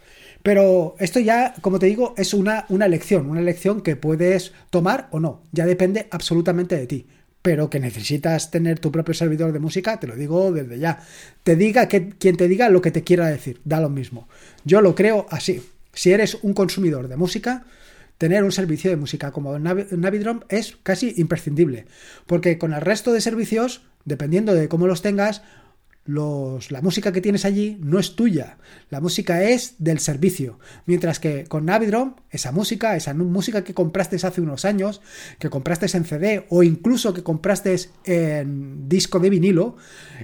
Pero 0.44 0.96
esto 1.00 1.22
ya, 1.22 1.54
como 1.62 1.80
te 1.80 1.86
digo, 1.86 2.14
es 2.18 2.34
una, 2.34 2.66
una 2.68 2.88
elección, 2.88 3.30
una 3.30 3.40
elección 3.40 3.80
que 3.80 3.96
puedes 3.96 4.52
tomar 4.70 5.08
o 5.12 5.22
no. 5.22 5.44
Ya 5.54 5.66
depende 5.66 6.10
absolutamente 6.12 6.76
de 6.76 6.88
ti. 6.88 7.08
Pero 7.42 7.70
que 7.70 7.80
necesitas 7.80 8.52
tener 8.52 8.80
tu 8.80 8.92
propio 8.92 9.14
servidor 9.14 9.52
de 9.52 9.60
música, 9.60 10.00
te 10.00 10.08
lo 10.08 10.16
digo 10.16 10.52
desde 10.52 10.78
ya. 10.78 11.02
Te 11.44 11.56
diga 11.56 11.88
que 11.88 12.10
quien 12.10 12.38
te 12.38 12.48
diga 12.48 12.70
lo 12.70 12.82
que 12.82 12.92
te 12.92 13.04
quiera 13.04 13.28
decir, 13.28 13.60
da 13.66 13.80
lo 13.80 13.90
mismo. 13.90 14.28
Yo 14.64 14.82
lo 14.82 14.94
creo 14.94 15.26
así. 15.30 15.62
Si 15.94 16.12
eres 16.12 16.38
un 16.42 16.54
consumidor 16.54 17.08
de 17.08 17.18
música, 17.18 17.66
tener 18.18 18.44
un 18.44 18.52
servicio 18.52 18.92
de 18.92 18.98
música 18.98 19.32
como 19.32 19.58
Navidrom 19.58 20.42
es 20.50 20.78
casi 20.84 21.16
imprescindible. 21.18 21.88
Porque 22.28 22.60
con 22.60 22.74
el 22.74 22.82
resto 22.82 23.12
de 23.14 23.22
servicios, 23.22 23.82
dependiendo 24.06 24.54
de 24.54 24.68
cómo 24.68 24.86
los 24.86 25.02
tengas, 25.02 25.42
la 26.06 26.82
música 26.82 27.12
que 27.12 27.22
tienes 27.22 27.46
allí 27.46 27.78
no 27.80 28.00
es 28.00 28.16
tuya, 28.16 28.58
la 28.90 29.00
música 29.00 29.44
es 29.44 29.76
del 29.78 30.00
servicio. 30.00 30.60
Mientras 30.88 31.20
que 31.20 31.46
con 31.46 31.66
Navidrom, 31.66 32.16
esa 32.32 32.52
música, 32.52 32.96
esa 32.96 33.14
música 33.14 33.64
que 33.64 33.76
compraste 33.76 34.16
hace 34.16 34.42
unos 34.42 34.66
años, 34.66 35.02
que 35.38 35.50
compraste 35.50 35.86
en 35.96 36.06
CD 36.06 36.46
o 36.50 36.64
incluso 36.64 37.14
que 37.14 37.24
compraste 37.24 37.76
en 38.06 38.90
disco 38.90 39.20
de 39.20 39.30
vinilo 39.30 39.78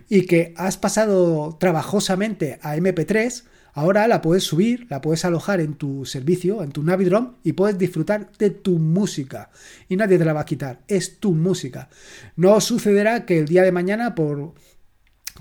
y 0.09 0.25
que 0.25 0.53
has 0.57 0.77
pasado 0.77 1.57
trabajosamente 1.59 2.57
a 2.63 2.75
MP3, 2.75 3.43
ahora 3.73 4.07
la 4.07 4.23
puedes 4.23 4.43
subir, 4.43 4.87
la 4.89 5.01
puedes 5.01 5.25
alojar 5.25 5.61
en 5.61 5.75
tu 5.75 6.05
servicio, 6.05 6.63
en 6.63 6.71
tu 6.71 6.81
Navidrom 6.81 7.35
y 7.43 7.53
puedes 7.53 7.77
disfrutar 7.77 8.31
de 8.39 8.49
tu 8.49 8.79
música. 8.79 9.51
Y 9.89 9.95
nadie 9.95 10.17
te 10.17 10.25
la 10.25 10.33
va 10.33 10.41
a 10.41 10.45
quitar, 10.45 10.81
es 10.87 11.19
tu 11.19 11.33
música. 11.33 11.89
No 12.35 12.59
sucederá 12.61 13.25
que 13.27 13.37
el 13.37 13.47
día 13.47 13.61
de 13.61 13.71
mañana 13.71 14.15
por 14.15 14.55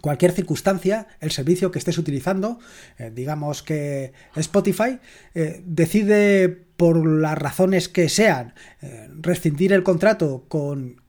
cualquier 0.01 0.33
circunstancia, 0.33 1.07
el 1.21 1.31
servicio 1.31 1.71
que 1.71 1.79
estés 1.79 1.99
utilizando, 1.99 2.59
eh, 2.99 3.11
digamos 3.15 3.63
que 3.63 4.13
Spotify, 4.35 4.99
eh, 5.35 5.63
decide 5.65 6.49
por 6.49 7.07
las 7.07 7.39
razones 7.39 7.89
que 7.89 8.09
sean 8.09 8.55
eh, 8.83 9.09
rescindir 9.21 9.73
el 9.73 9.83
contrato 9.83 10.45
con 10.49 11.01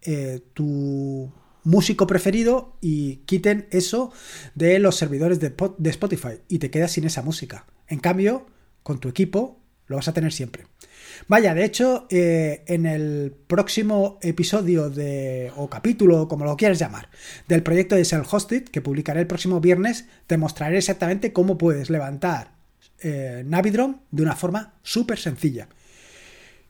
tu 0.54 1.34
músico 1.64 2.08
preferido 2.08 2.78
y 2.80 3.18
quiten 3.26 3.68
eso 3.72 4.14
de 4.56 4.80
los 4.80 4.96
servidores 4.96 5.42
de, 5.42 5.54
de 5.78 5.90
Spotify 5.90 6.40
y 6.48 6.60
te 6.60 6.72
quedas 6.72 6.94
sin 6.94 7.04
esa 7.04 7.22
música. 7.22 7.66
En 7.88 8.00
cambio, 8.00 8.46
con 8.84 9.00
tu 9.00 9.10
equipo 9.10 9.60
lo 9.88 9.96
vas 9.96 10.08
a 10.08 10.14
tener 10.14 10.32
siempre. 10.32 10.66
Vaya, 11.28 11.54
de 11.54 11.66
hecho, 11.66 12.08
eh, 12.10 12.64
en 12.68 12.86
el 12.86 13.34
próximo 13.48 14.20
episodio 14.22 14.90
de, 14.90 15.52
o 15.56 15.70
capítulo, 15.70 16.28
como 16.28 16.46
lo 16.46 16.56
quieras 16.56 16.80
llamar, 16.80 17.10
del 17.48 17.64
proyecto 17.64 17.96
de 17.96 18.06
Self-Hosted, 18.06 18.66
que 18.66 18.82
publicaré 18.82 19.22
el 19.22 19.28
próximo 19.28 19.60
viernes, 19.60 20.06
te 20.28 20.38
mostraré 20.38 20.78
exactamente 20.78 21.34
cómo 21.34 21.58
puedes 21.58 21.90
levantar 21.90 22.52
eh, 23.02 23.44
Navidrom 23.46 24.02
de 24.12 24.24
una 24.24 24.36
forma 24.36 24.76
súper 24.84 25.18
sencilla. 25.18 25.70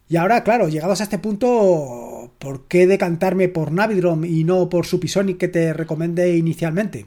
Y 0.10 0.16
ahora, 0.16 0.44
claro, 0.44 0.70
llegados 0.70 1.02
a 1.02 1.04
este 1.04 1.20
punto, 1.20 2.34
¿por 2.40 2.68
qué 2.68 2.88
decantarme 2.88 3.50
por 3.50 3.74
Navidrom 3.74 4.24
y 4.24 4.46
no 4.46 4.70
por 4.70 4.86
Supisonic 4.86 5.38
que 5.38 5.50
te 5.50 5.74
recomendé 5.74 6.38
inicialmente? 6.38 7.06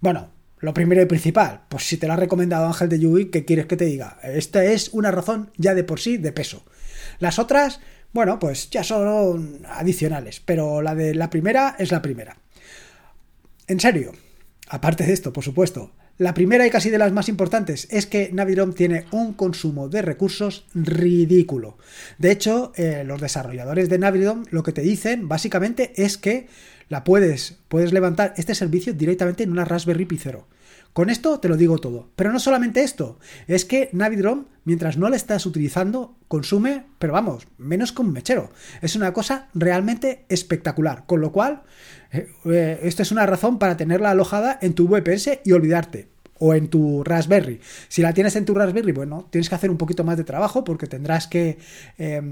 Bueno, 0.00 0.28
lo 0.58 0.74
primero 0.74 1.02
y 1.02 1.06
principal, 1.06 1.62
pues 1.68 1.86
si 1.86 1.96
te 1.96 2.06
lo 2.06 2.14
ha 2.14 2.16
recomendado 2.16 2.66
Ángel 2.66 2.88
de 2.88 2.98
Yui, 2.98 3.26
¿qué 3.26 3.44
quieres 3.44 3.66
que 3.66 3.76
te 3.76 3.84
diga? 3.84 4.18
Esta 4.22 4.64
es 4.64 4.88
una 4.92 5.10
razón 5.10 5.50
ya 5.56 5.74
de 5.74 5.84
por 5.84 6.00
sí 6.00 6.16
de 6.16 6.32
peso. 6.32 6.64
Las 7.18 7.38
otras, 7.38 7.80
bueno, 8.12 8.38
pues 8.38 8.70
ya 8.70 8.82
son 8.82 9.60
adicionales, 9.68 10.40
pero 10.40 10.82
la 10.82 10.94
de 10.94 11.14
la 11.14 11.30
primera 11.30 11.76
es 11.78 11.92
la 11.92 12.02
primera. 12.02 12.38
En 13.66 13.80
serio, 13.80 14.12
aparte 14.68 15.04
de 15.04 15.12
esto, 15.12 15.32
por 15.32 15.44
supuesto, 15.44 15.92
la 16.18 16.32
primera 16.32 16.66
y 16.66 16.70
casi 16.70 16.88
de 16.88 16.96
las 16.96 17.12
más 17.12 17.28
importantes 17.28 17.88
es 17.90 18.06
que 18.06 18.30
Navidrom 18.32 18.72
tiene 18.72 19.04
un 19.10 19.34
consumo 19.34 19.90
de 19.90 20.00
recursos 20.00 20.64
ridículo. 20.72 21.76
De 22.16 22.30
hecho, 22.30 22.72
eh, 22.76 23.04
los 23.04 23.20
desarrolladores 23.20 23.90
de 23.90 23.98
Navidrom 23.98 24.44
lo 24.50 24.62
que 24.62 24.72
te 24.72 24.80
dicen 24.80 25.28
básicamente 25.28 25.92
es 25.96 26.16
que 26.16 26.48
la 26.88 27.04
puedes, 27.04 27.58
puedes 27.68 27.92
levantar 27.92 28.34
este 28.36 28.54
servicio 28.54 28.92
directamente 28.92 29.42
en 29.42 29.52
una 29.52 29.64
Raspberry 29.64 30.04
Pi 30.04 30.18
0. 30.18 30.46
Con 30.96 31.10
esto 31.10 31.40
te 31.40 31.48
lo 31.48 31.58
digo 31.58 31.76
todo. 31.76 32.08
Pero 32.16 32.32
no 32.32 32.40
solamente 32.40 32.82
esto, 32.82 33.18
es 33.46 33.66
que 33.66 33.90
Navidrom, 33.92 34.46
mientras 34.64 34.96
no 34.96 35.10
la 35.10 35.16
estás 35.16 35.44
utilizando, 35.44 36.16
consume, 36.26 36.86
pero 36.98 37.12
vamos, 37.12 37.48
menos 37.58 37.92
que 37.92 38.00
un 38.00 38.14
mechero. 38.14 38.50
Es 38.80 38.96
una 38.96 39.12
cosa 39.12 39.48
realmente 39.52 40.24
espectacular. 40.30 41.04
Con 41.04 41.20
lo 41.20 41.32
cual, 41.32 41.64
eh, 42.12 42.28
eh, 42.46 42.80
esto 42.82 43.02
es 43.02 43.12
una 43.12 43.26
razón 43.26 43.58
para 43.58 43.76
tenerla 43.76 44.10
alojada 44.10 44.58
en 44.62 44.72
tu 44.72 44.88
VPS 44.88 45.40
y 45.44 45.52
olvidarte 45.52 46.08
o 46.38 46.54
en 46.54 46.68
tu 46.68 47.04
Raspberry. 47.04 47.60
Si 47.88 48.00
la 48.00 48.14
tienes 48.14 48.34
en 48.36 48.46
tu 48.46 48.54
Raspberry, 48.54 48.92
bueno, 48.92 49.28
tienes 49.30 49.50
que 49.50 49.54
hacer 49.54 49.70
un 49.70 49.76
poquito 49.76 50.02
más 50.02 50.16
de 50.16 50.24
trabajo 50.24 50.64
porque 50.64 50.86
tendrás 50.86 51.26
que 51.26 51.58
eh, 51.98 52.22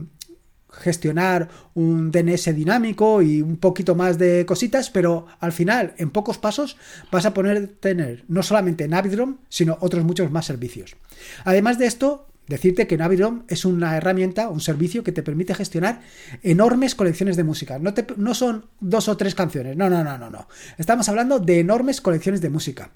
gestionar 0.79 1.49
un 1.75 2.11
DNS 2.11 2.55
dinámico 2.55 3.23
y 3.23 3.43
un 3.43 3.57
poquito 3.57 3.95
más 3.95 4.19
de 4.19 4.45
cositas, 4.47 4.91
pero 4.91 5.27
al 5.41 5.53
final, 5.53 5.95
en 5.99 6.11
pocos 6.11 6.39
pasos, 6.39 6.77
vas 7.11 7.27
a 7.27 7.35
poder 7.35 7.69
tener 7.69 8.25
no 8.29 8.43
solamente 8.43 8.89
Navidrom, 8.89 9.39
sino 9.49 9.79
otros 9.81 10.05
muchos 10.05 10.31
más 10.31 10.47
servicios. 10.47 10.97
Además 11.45 11.79
de 11.79 11.87
esto, 11.87 12.29
decirte 12.49 12.87
que 12.87 12.97
Navidrom 12.97 13.45
es 13.49 13.65
una 13.65 13.97
herramienta, 13.97 14.49
un 14.49 14.61
servicio 14.61 15.03
que 15.05 15.13
te 15.13 15.23
permite 15.23 15.55
gestionar 15.55 16.03
enormes 16.43 16.95
colecciones 16.95 17.37
de 17.37 17.45
música. 17.45 17.79
No, 17.79 17.95
no 18.17 18.35
son 18.35 18.67
dos 18.81 19.09
o 19.09 19.17
tres 19.17 19.35
canciones, 19.35 19.77
no, 19.77 19.89
no, 19.89 20.05
no, 20.05 20.19
no, 20.19 20.31
no. 20.31 20.49
Estamos 20.79 21.09
hablando 21.09 21.39
de 21.39 21.61
enormes 21.61 22.01
colecciones 22.01 22.41
de 22.41 22.51
música. 22.51 22.91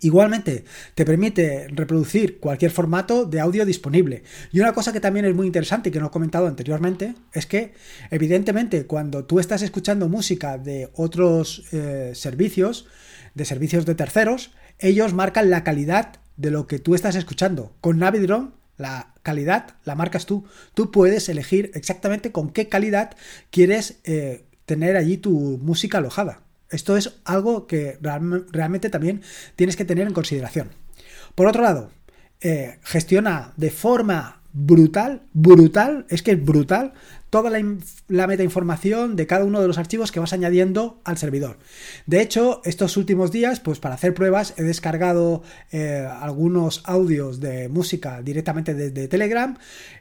Igualmente, 0.00 0.64
te 0.94 1.04
permite 1.04 1.66
reproducir 1.68 2.38
cualquier 2.38 2.70
formato 2.70 3.24
de 3.24 3.40
audio 3.40 3.64
disponible. 3.64 4.22
Y 4.52 4.60
una 4.60 4.72
cosa 4.72 4.92
que 4.92 5.00
también 5.00 5.24
es 5.24 5.34
muy 5.34 5.46
interesante 5.46 5.88
y 5.88 5.92
que 5.92 6.00
no 6.00 6.06
he 6.06 6.10
comentado 6.10 6.46
anteriormente 6.46 7.14
es 7.32 7.46
que, 7.46 7.72
evidentemente, 8.10 8.86
cuando 8.86 9.24
tú 9.24 9.40
estás 9.40 9.62
escuchando 9.62 10.08
música 10.08 10.58
de 10.58 10.90
otros 10.94 11.64
eh, 11.72 12.12
servicios, 12.14 12.86
de 13.34 13.44
servicios 13.44 13.86
de 13.86 13.94
terceros, 13.94 14.52
ellos 14.78 15.14
marcan 15.14 15.50
la 15.50 15.64
calidad 15.64 16.20
de 16.36 16.50
lo 16.50 16.66
que 16.66 16.78
tú 16.78 16.94
estás 16.94 17.16
escuchando. 17.16 17.74
Con 17.80 17.98
Navidrom, 17.98 18.52
la 18.76 19.14
calidad 19.22 19.74
la 19.84 19.96
marcas 19.96 20.26
tú. 20.26 20.44
Tú 20.74 20.90
puedes 20.92 21.28
elegir 21.28 21.72
exactamente 21.74 22.30
con 22.32 22.50
qué 22.50 22.68
calidad 22.68 23.16
quieres 23.50 23.98
eh, 24.04 24.44
tener 24.64 24.96
allí 24.96 25.16
tu 25.16 25.58
música 25.60 25.98
alojada. 25.98 26.42
Esto 26.70 26.96
es 26.96 27.14
algo 27.24 27.66
que 27.66 27.98
realmente 28.00 28.90
también 28.90 29.22
tienes 29.56 29.76
que 29.76 29.84
tener 29.84 30.06
en 30.06 30.14
consideración. 30.14 30.70
Por 31.34 31.46
otro 31.46 31.62
lado, 31.62 31.90
eh, 32.40 32.78
gestiona 32.82 33.52
de 33.56 33.70
forma 33.70 34.37
brutal, 34.58 35.22
brutal, 35.32 36.04
es 36.08 36.22
que 36.22 36.32
es 36.32 36.44
brutal, 36.44 36.92
toda 37.30 37.50
la, 37.50 37.62
meta 37.62 38.26
metainformación 38.26 39.14
de 39.14 39.26
cada 39.26 39.44
uno 39.44 39.60
de 39.60 39.68
los 39.68 39.78
archivos 39.78 40.10
que 40.10 40.20
vas 40.20 40.32
añadiendo 40.32 41.00
al 41.04 41.18
servidor. 41.18 41.58
De 42.06 42.20
hecho, 42.20 42.60
estos 42.64 42.96
últimos 42.96 43.30
días, 43.30 43.60
pues 43.60 43.78
para 43.78 43.94
hacer 43.94 44.14
pruebas, 44.14 44.54
he 44.56 44.62
descargado 44.62 45.42
eh, 45.70 46.08
algunos 46.20 46.82
audios 46.84 47.40
de 47.40 47.68
música 47.68 48.22
directamente 48.22 48.74
desde 48.74 49.08
Telegram. 49.08 49.56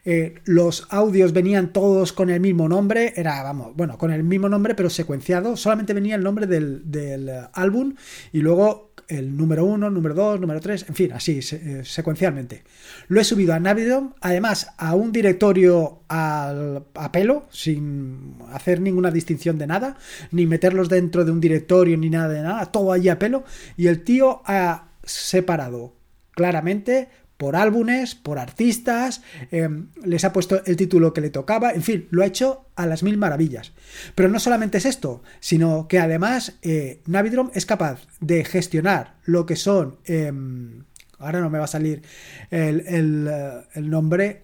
Eh, 0.05 0.35
los 0.45 0.87
audios 0.89 1.33
venían 1.33 1.73
todos 1.73 2.13
con 2.13 2.29
el 2.29 2.39
mismo 2.39 2.69
nombre, 2.69 3.13
era, 3.15 3.43
vamos, 3.43 3.75
bueno, 3.75 3.97
con 3.97 4.11
el 4.11 4.23
mismo 4.23 4.49
nombre, 4.49 4.73
pero 4.73 4.89
secuenciado, 4.89 5.57
solamente 5.57 5.93
venía 5.93 6.15
el 6.15 6.23
nombre 6.23 6.47
del, 6.47 6.89
del 6.89 7.29
álbum 7.53 7.95
y 8.31 8.39
luego 8.39 8.86
el 9.07 9.37
número 9.37 9.65
1, 9.65 9.89
número 9.89 10.13
2, 10.13 10.39
número 10.39 10.59
3, 10.59 10.85
en 10.89 10.95
fin, 10.95 11.13
así 11.13 11.39
eh, 11.39 11.81
secuencialmente. 11.83 12.63
Lo 13.07 13.21
he 13.21 13.23
subido 13.23 13.53
a 13.53 13.59
Navidom, 13.59 14.13
además 14.21 14.73
a 14.77 14.95
un 14.95 15.11
directorio 15.11 16.01
a 16.09 17.09
pelo, 17.11 17.47
sin 17.51 18.35
hacer 18.51 18.81
ninguna 18.81 19.11
distinción 19.11 19.57
de 19.57 19.67
nada, 19.67 19.97
ni 20.31 20.45
meterlos 20.45 20.89
dentro 20.89 21.25
de 21.25 21.31
un 21.31 21.39
directorio 21.39 21.97
ni 21.97 22.09
nada 22.09 22.29
de 22.29 22.41
nada, 22.41 22.65
todo 22.65 22.91
allí 22.91 23.09
a 23.09 23.19
pelo, 23.19 23.43
y 23.77 23.87
el 23.87 24.03
tío 24.03 24.41
ha 24.45 24.89
separado 25.03 25.93
claramente 26.31 27.09
por 27.37 27.55
álbumes, 27.55 28.15
por 28.15 28.39
artistas, 28.39 29.21
em, 29.51 29.87
les 30.03 30.25
ha 30.25 30.33
puesto 30.33 30.63
el 30.65 30.75
título 30.75 31.13
que 31.13 31.21
le 31.21 31.29
tocaba, 31.29 31.71
en 31.71 31.83
fin, 31.83 32.07
lo 32.09 32.23
ha 32.23 32.25
hecho 32.25 32.65
a 32.75 32.85
las 32.87 33.03
mil 33.03 33.17
maravillas. 33.17 33.73
Pero 34.15 34.29
no 34.29 34.39
solamente 34.39 34.79
es 34.79 34.85
esto, 34.85 35.21
sino 35.39 35.87
que 35.87 35.99
además 35.99 36.57
eh, 36.63 37.01
Navidrom 37.05 37.51
es 37.53 37.65
capaz 37.65 38.07
de 38.19 38.43
gestionar 38.43 39.15
lo 39.23 39.45
que 39.45 39.55
son, 39.55 39.97
em, 40.05 40.83
ahora 41.19 41.39
no 41.39 41.49
me 41.49 41.59
va 41.59 41.65
a 41.65 41.67
salir 41.67 42.01
el, 42.49 43.27
eh, 43.29 43.81
nombre, 43.81 44.43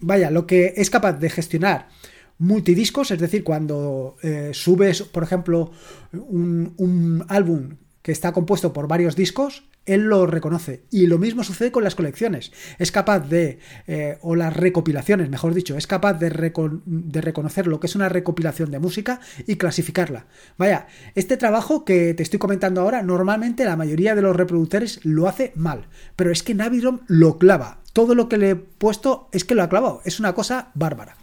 vaya, 0.00 0.30
lo 0.30 0.46
que 0.46 0.74
es 0.76 0.90
capaz 0.90 1.14
de 1.14 1.30
gestionar 1.30 1.88
multidiscos, 2.36 3.10
es 3.12 3.20
decir, 3.20 3.44
cuando 3.44 4.16
eh, 4.22 4.50
subes, 4.52 5.02
por 5.02 5.22
ejemplo, 5.22 5.70
un, 6.12 6.74
un 6.76 7.24
álbum 7.28 7.76
que 8.02 8.12
está 8.12 8.32
compuesto 8.32 8.72
por 8.72 8.88
varios 8.88 9.16
discos, 9.16 9.64
él 9.86 10.02
lo 10.02 10.26
reconoce. 10.26 10.84
Y 10.90 11.06
lo 11.06 11.18
mismo 11.18 11.44
sucede 11.44 11.72
con 11.72 11.84
las 11.84 11.94
colecciones. 11.94 12.52
Es 12.78 12.92
capaz 12.92 13.20
de, 13.20 13.58
eh, 13.86 14.18
o 14.22 14.36
las 14.36 14.56
recopilaciones, 14.56 15.30
mejor 15.30 15.54
dicho, 15.54 15.76
es 15.76 15.86
capaz 15.86 16.14
de, 16.14 16.30
de, 16.30 17.20
reconocer 17.20 17.66
lo 17.66 17.80
que 17.80 17.86
es 17.86 17.94
una 17.94 18.08
recopilación 18.08 18.70
de 18.70 18.78
música 18.78 19.20
y 19.46 19.56
clasificarla. 19.56 20.26
Vaya, 20.58 20.86
este 21.14 21.36
trabajo 21.36 21.84
que 21.84 22.14
te 22.14 22.22
estoy 22.22 22.38
comentando 22.38 22.80
ahora, 22.80 23.02
normalmente 23.02 23.64
la 23.64 23.76
mayoría 23.76 24.14
de 24.14 24.22
los 24.22 24.36
reproductores 24.36 25.00
lo 25.04 25.28
hace 25.28 25.52
mal. 25.54 25.88
Pero 26.16 26.30
es 26.30 26.42
que 26.42 26.54
Navidrom 26.54 27.00
lo 27.06 27.38
clava. 27.38 27.80
Todo 27.92 28.14
lo 28.14 28.28
que 28.28 28.38
le 28.38 28.50
he 28.50 28.56
puesto 28.56 29.28
es 29.32 29.44
que 29.44 29.54
lo 29.54 29.62
ha 29.62 29.68
clavado. 29.68 30.00
Es 30.04 30.18
una 30.18 30.34
cosa 30.34 30.70
bárbara. 30.74 31.16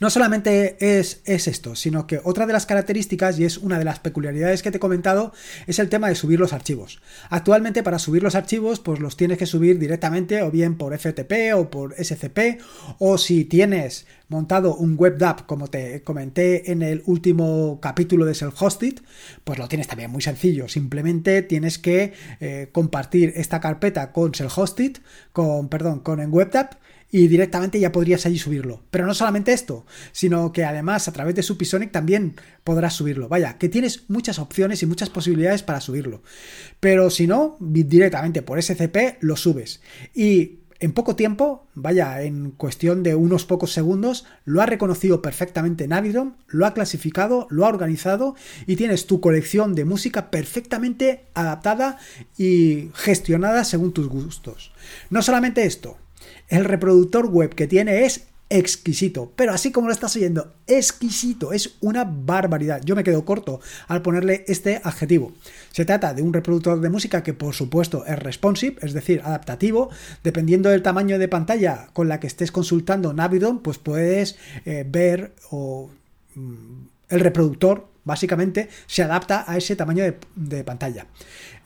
No 0.00 0.10
solamente 0.10 0.76
es, 0.98 1.20
es, 1.24 1.48
esto, 1.48 1.74
sino 1.74 2.06
que 2.06 2.20
otra 2.24 2.46
de 2.46 2.52
las 2.52 2.66
características, 2.66 3.38
y 3.38 3.44
es 3.44 3.58
una 3.58 3.78
de 3.78 3.84
las 3.84 3.98
peculiaridades 3.98 4.62
que 4.62 4.70
te 4.70 4.78
he 4.78 4.80
comentado, 4.80 5.32
es 5.66 5.78
el 5.78 5.88
tema 5.88 6.08
de 6.08 6.14
subir 6.14 6.40
los 6.40 6.52
archivos. 6.52 7.00
Actualmente 7.30 7.82
para 7.82 7.98
subir 7.98 8.22
los 8.22 8.34
archivos, 8.34 8.80
pues 8.80 9.00
los 9.00 9.16
tienes 9.16 9.38
que 9.38 9.46
subir 9.46 9.78
directamente 9.78 10.42
o 10.42 10.50
bien 10.50 10.76
por 10.76 10.96
FTP 10.96 11.54
o 11.54 11.70
por 11.70 11.94
SCP, 11.94 12.60
o 12.98 13.18
si 13.18 13.44
tienes 13.44 14.06
montado 14.28 14.74
un 14.74 14.96
web 14.96 15.18
DAP, 15.18 15.46
como 15.46 15.68
te 15.68 16.02
comenté 16.02 16.72
en 16.72 16.82
el 16.82 17.02
último 17.06 17.78
capítulo 17.80 18.24
de 18.24 18.34
Self-Hosted, 18.34 19.00
pues 19.44 19.58
lo 19.58 19.68
tienes 19.68 19.86
también 19.86 20.10
muy 20.10 20.22
sencillo. 20.22 20.68
Simplemente 20.68 21.42
tienes 21.42 21.78
que 21.78 22.12
eh, 22.40 22.68
compartir 22.72 23.32
esta 23.36 23.60
carpeta 23.60 24.12
con 24.12 24.32
Self-Hosted, 24.32 24.98
con, 25.32 25.68
perdón, 25.68 26.00
con 26.00 26.20
en 26.20 26.32
WebDAP 26.32 26.74
y 27.14 27.28
directamente 27.28 27.78
ya 27.78 27.92
podrías 27.92 28.26
allí 28.26 28.40
subirlo. 28.40 28.82
Pero 28.90 29.06
no 29.06 29.14
solamente 29.14 29.52
esto, 29.52 29.86
sino 30.10 30.50
que 30.50 30.64
además 30.64 31.06
a 31.06 31.12
través 31.12 31.36
de 31.36 31.44
Supisonic 31.44 31.92
también 31.92 32.34
podrás 32.64 32.94
subirlo. 32.94 33.28
Vaya, 33.28 33.56
que 33.56 33.68
tienes 33.68 34.10
muchas 34.10 34.40
opciones 34.40 34.82
y 34.82 34.86
muchas 34.86 35.10
posibilidades 35.10 35.62
para 35.62 35.80
subirlo. 35.80 36.24
Pero 36.80 37.10
si 37.10 37.28
no, 37.28 37.56
directamente 37.60 38.42
por 38.42 38.60
SCP 38.60 39.18
lo 39.20 39.36
subes. 39.36 39.80
Y 40.12 40.58
en 40.80 40.90
poco 40.90 41.14
tiempo, 41.14 41.68
vaya, 41.74 42.20
en 42.22 42.50
cuestión 42.50 43.04
de 43.04 43.14
unos 43.14 43.44
pocos 43.44 43.72
segundos, 43.72 44.26
lo 44.44 44.60
ha 44.60 44.66
reconocido 44.66 45.22
perfectamente 45.22 45.86
Navidrom, 45.86 46.34
lo 46.48 46.66
ha 46.66 46.74
clasificado, 46.74 47.46
lo 47.48 47.64
ha 47.64 47.68
organizado 47.68 48.34
y 48.66 48.74
tienes 48.74 49.06
tu 49.06 49.20
colección 49.20 49.76
de 49.76 49.84
música 49.84 50.32
perfectamente 50.32 51.26
adaptada 51.34 51.96
y 52.36 52.90
gestionada 52.92 53.62
según 53.62 53.92
tus 53.92 54.08
gustos. 54.08 54.72
No 55.10 55.22
solamente 55.22 55.64
esto, 55.64 55.96
el 56.48 56.64
reproductor 56.64 57.26
web 57.26 57.54
que 57.54 57.66
tiene 57.66 58.04
es 58.04 58.26
exquisito, 58.50 59.32
pero 59.34 59.52
así 59.52 59.72
como 59.72 59.88
lo 59.88 59.92
estás 59.92 60.14
oyendo, 60.16 60.52
exquisito, 60.66 61.52
es 61.52 61.76
una 61.80 62.04
barbaridad. 62.04 62.82
Yo 62.84 62.94
me 62.94 63.02
quedo 63.02 63.24
corto 63.24 63.60
al 63.88 64.02
ponerle 64.02 64.44
este 64.46 64.80
adjetivo. 64.84 65.32
Se 65.72 65.84
trata 65.84 66.14
de 66.14 66.22
un 66.22 66.32
reproductor 66.32 66.80
de 66.80 66.90
música 66.90 67.22
que 67.22 67.34
por 67.34 67.54
supuesto 67.54 68.04
es 68.06 68.18
responsive, 68.18 68.76
es 68.82 68.92
decir, 68.92 69.22
adaptativo, 69.24 69.90
dependiendo 70.22 70.68
del 70.68 70.82
tamaño 70.82 71.18
de 71.18 71.28
pantalla 71.28 71.88
con 71.92 72.08
la 72.08 72.20
que 72.20 72.26
estés 72.26 72.52
consultando 72.52 73.12
Navidon, 73.12 73.60
pues 73.60 73.78
puedes 73.78 74.36
eh, 74.66 74.84
ver 74.88 75.34
mm, 75.50 76.84
el 77.08 77.20
reproductor 77.20 77.88
básicamente 78.04 78.68
se 78.86 79.02
adapta 79.02 79.44
a 79.46 79.56
ese 79.56 79.76
tamaño 79.76 80.04
de, 80.34 80.64
pantalla. 80.64 81.06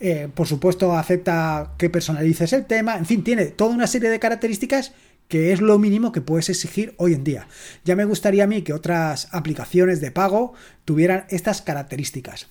Eh, 0.01 0.29
por 0.35 0.47
supuesto, 0.47 0.97
acepta 0.97 1.75
que 1.77 1.91
personalices 1.91 2.53
el 2.53 2.67
tema, 2.67 2.97
en 2.97 3.07
fin, 3.07 3.23
tiene 3.23 3.47
toda 3.47 3.75
una 3.75 3.87
serie 3.87 4.11
de 4.11 4.19
características 4.19 4.93
que 5.29 5.53
es 5.53 5.61
lo 5.61 5.79
mínimo 5.79 6.11
que 6.11 6.23
puedes 6.23 6.49
exigir 6.49 6.95
hoy 6.97 7.13
en 7.13 7.23
día. 7.23 7.49
Ya 7.85 7.97
me 7.97 8.07
gustaría 8.07 8.45
a 8.45 8.47
mí 8.47 8.63
que 8.63 8.73
otras 8.73 9.29
aplicaciones 9.33 10.01
de 10.01 10.11
pago 10.11 10.55
tuvieran 10.87 11.27
estas 11.29 11.61
características. 11.61 12.49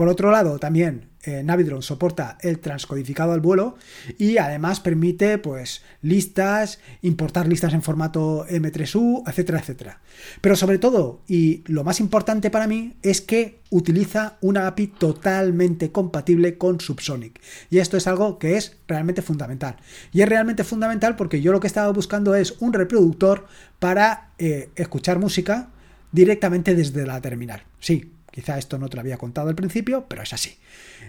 Por 0.00 0.08
otro 0.08 0.30
lado, 0.30 0.58
también 0.58 1.10
eh, 1.24 1.42
Navidron 1.44 1.82
soporta 1.82 2.38
el 2.40 2.58
transcodificado 2.58 3.32
al 3.32 3.40
vuelo 3.40 3.76
y 4.16 4.38
además 4.38 4.80
permite 4.80 5.36
pues 5.36 5.82
listas, 6.00 6.78
importar 7.02 7.46
listas 7.46 7.74
en 7.74 7.82
formato 7.82 8.46
M3U, 8.46 9.28
etcétera, 9.28 9.58
etcétera. 9.58 10.00
Pero 10.40 10.56
sobre 10.56 10.78
todo, 10.78 11.20
y 11.28 11.64
lo 11.66 11.84
más 11.84 12.00
importante 12.00 12.50
para 12.50 12.66
mí, 12.66 12.94
es 13.02 13.20
que 13.20 13.60
utiliza 13.68 14.38
una 14.40 14.68
API 14.68 14.86
totalmente 14.86 15.92
compatible 15.92 16.56
con 16.56 16.80
Subsonic. 16.80 17.38
Y 17.68 17.76
esto 17.76 17.98
es 17.98 18.06
algo 18.06 18.38
que 18.38 18.56
es 18.56 18.78
realmente 18.88 19.20
fundamental. 19.20 19.76
Y 20.14 20.22
es 20.22 20.28
realmente 20.30 20.64
fundamental 20.64 21.14
porque 21.14 21.42
yo 21.42 21.52
lo 21.52 21.60
que 21.60 21.66
estaba 21.66 21.92
buscando 21.92 22.34
es 22.34 22.56
un 22.60 22.72
reproductor 22.72 23.44
para 23.78 24.30
eh, 24.38 24.70
escuchar 24.76 25.18
música 25.18 25.68
directamente 26.10 26.74
desde 26.74 27.06
la 27.06 27.20
terminal. 27.20 27.64
Sí, 27.80 28.14
Quizá 28.30 28.58
esto 28.58 28.78
no 28.78 28.88
te 28.88 28.96
lo 28.96 29.00
había 29.00 29.18
contado 29.18 29.48
al 29.48 29.54
principio, 29.54 30.06
pero 30.08 30.22
es 30.22 30.32
así. 30.32 30.58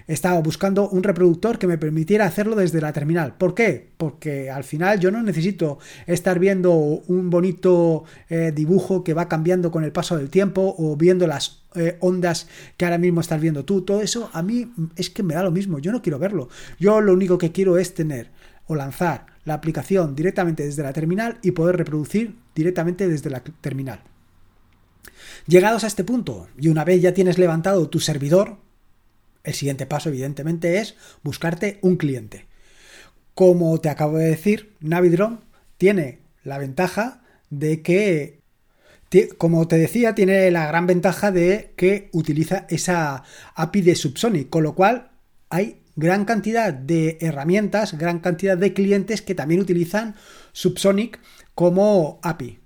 Estaba 0.07 0.39
buscando 0.41 0.89
un 0.89 1.03
reproductor 1.03 1.59
que 1.59 1.67
me 1.67 1.77
permitiera 1.77 2.25
hacerlo 2.25 2.55
desde 2.55 2.81
la 2.81 2.93
terminal. 2.93 3.35
¿Por 3.37 3.53
qué? 3.53 3.91
Porque 3.97 4.49
al 4.49 4.63
final 4.63 4.99
yo 4.99 5.11
no 5.11 5.21
necesito 5.21 5.79
estar 6.07 6.39
viendo 6.39 6.73
un 6.73 7.29
bonito 7.29 8.03
eh, 8.29 8.51
dibujo 8.53 9.03
que 9.03 9.13
va 9.13 9.29
cambiando 9.29 9.71
con 9.71 9.83
el 9.83 9.91
paso 9.91 10.17
del 10.17 10.29
tiempo 10.29 10.75
o 10.77 10.95
viendo 10.95 11.27
las 11.27 11.63
eh, 11.75 11.97
ondas 11.99 12.47
que 12.77 12.85
ahora 12.85 12.97
mismo 12.97 13.21
estás 13.21 13.39
viendo 13.39 13.65
tú. 13.65 13.83
Todo 13.83 14.01
eso 14.01 14.29
a 14.33 14.41
mí 14.41 14.71
es 14.95 15.09
que 15.09 15.23
me 15.23 15.35
da 15.35 15.43
lo 15.43 15.51
mismo. 15.51 15.79
Yo 15.79 15.91
no 15.91 16.01
quiero 16.01 16.19
verlo. 16.19 16.49
Yo 16.79 17.01
lo 17.01 17.13
único 17.13 17.37
que 17.37 17.51
quiero 17.51 17.77
es 17.77 17.93
tener 17.93 18.31
o 18.67 18.75
lanzar 18.75 19.27
la 19.43 19.53
aplicación 19.53 20.15
directamente 20.15 20.63
desde 20.63 20.83
la 20.83 20.93
terminal 20.93 21.37
y 21.41 21.51
poder 21.51 21.77
reproducir 21.77 22.35
directamente 22.55 23.07
desde 23.07 23.29
la 23.29 23.41
terminal. 23.41 24.01
Llegados 25.47 25.83
a 25.83 25.87
este 25.87 26.03
punto, 26.03 26.47
y 26.57 26.67
una 26.67 26.85
vez 26.85 27.01
ya 27.01 27.13
tienes 27.13 27.37
levantado 27.37 27.89
tu 27.89 27.99
servidor, 27.99 28.57
el 29.43 29.53
siguiente 29.53 29.87
paso 29.87 30.09
evidentemente 30.09 30.77
es 30.77 30.95
buscarte 31.23 31.79
un 31.81 31.97
cliente. 31.97 32.45
Como 33.33 33.79
te 33.79 33.89
acabo 33.89 34.17
de 34.17 34.29
decir, 34.29 34.75
Navidron 34.81 35.41
tiene 35.77 36.19
la 36.43 36.59
ventaja 36.59 37.23
de 37.49 37.81
que, 37.81 38.39
como 39.39 39.67
te 39.67 39.77
decía, 39.77 40.13
tiene 40.13 40.51
la 40.51 40.67
gran 40.67 40.85
ventaja 40.85 41.31
de 41.31 41.73
que 41.75 42.09
utiliza 42.13 42.67
esa 42.69 43.23
API 43.55 43.81
de 43.81 43.95
Subsonic, 43.95 44.49
con 44.49 44.61
lo 44.63 44.75
cual 44.75 45.09
hay 45.49 45.81
gran 45.95 46.25
cantidad 46.25 46.71
de 46.71 47.17
herramientas, 47.19 47.97
gran 47.97 48.19
cantidad 48.19 48.57
de 48.57 48.73
clientes 48.73 49.23
que 49.23 49.35
también 49.35 49.59
utilizan 49.59 50.15
Subsonic 50.53 51.19
como 51.55 52.19
API 52.21 52.60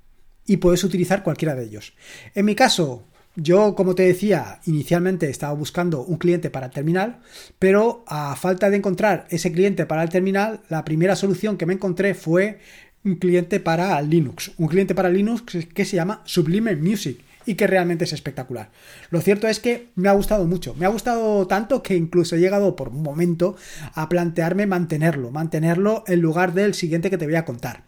y 0.45 0.57
puedes 0.57 0.83
utilizar 0.83 1.23
cualquiera 1.23 1.55
de 1.55 1.65
ellos. 1.65 1.93
En 2.33 2.45
mi 2.45 2.55
caso, 2.55 3.03
yo, 3.35 3.75
como 3.75 3.95
te 3.95 4.03
decía, 4.03 4.61
inicialmente 4.65 5.29
estaba 5.29 5.53
buscando 5.53 6.01
un 6.03 6.17
cliente 6.17 6.49
para 6.49 6.67
el 6.67 6.71
terminal, 6.71 7.19
pero 7.59 8.03
a 8.07 8.35
falta 8.35 8.69
de 8.69 8.77
encontrar 8.77 9.27
ese 9.29 9.51
cliente 9.51 9.85
para 9.85 10.03
el 10.03 10.09
terminal, 10.09 10.61
la 10.69 10.85
primera 10.85 11.15
solución 11.15 11.57
que 11.57 11.65
me 11.65 11.73
encontré 11.73 12.13
fue 12.13 12.59
un 13.03 13.15
cliente 13.15 13.59
para 13.59 14.01
Linux. 14.01 14.51
Un 14.57 14.67
cliente 14.67 14.95
para 14.95 15.09
Linux 15.09 15.43
que 15.73 15.85
se 15.85 15.95
llama 15.95 16.21
Sublime 16.25 16.75
Music 16.77 17.19
y 17.45 17.55
que 17.55 17.67
realmente 17.67 18.05
es 18.05 18.13
espectacular. 18.13 18.71
Lo 19.11 19.21
cierto 19.21 19.47
es 19.47 19.59
que 19.59 19.89
me 19.95 20.09
ha 20.09 20.13
gustado 20.13 20.45
mucho. 20.47 20.73
Me 20.75 20.85
ha 20.85 20.89
gustado 20.89 21.45
tanto 21.45 21.83
que 21.83 21.95
incluso 21.95 22.35
he 22.35 22.39
llegado 22.39 22.75
por 22.75 22.89
un 22.89 23.03
momento 23.03 23.55
a 23.93 24.09
plantearme 24.09 24.65
mantenerlo, 24.65 25.31
mantenerlo 25.31 26.03
en 26.07 26.21
lugar 26.21 26.53
del 26.53 26.73
siguiente 26.73 27.09
que 27.09 27.17
te 27.17 27.25
voy 27.25 27.35
a 27.35 27.45
contar. 27.45 27.83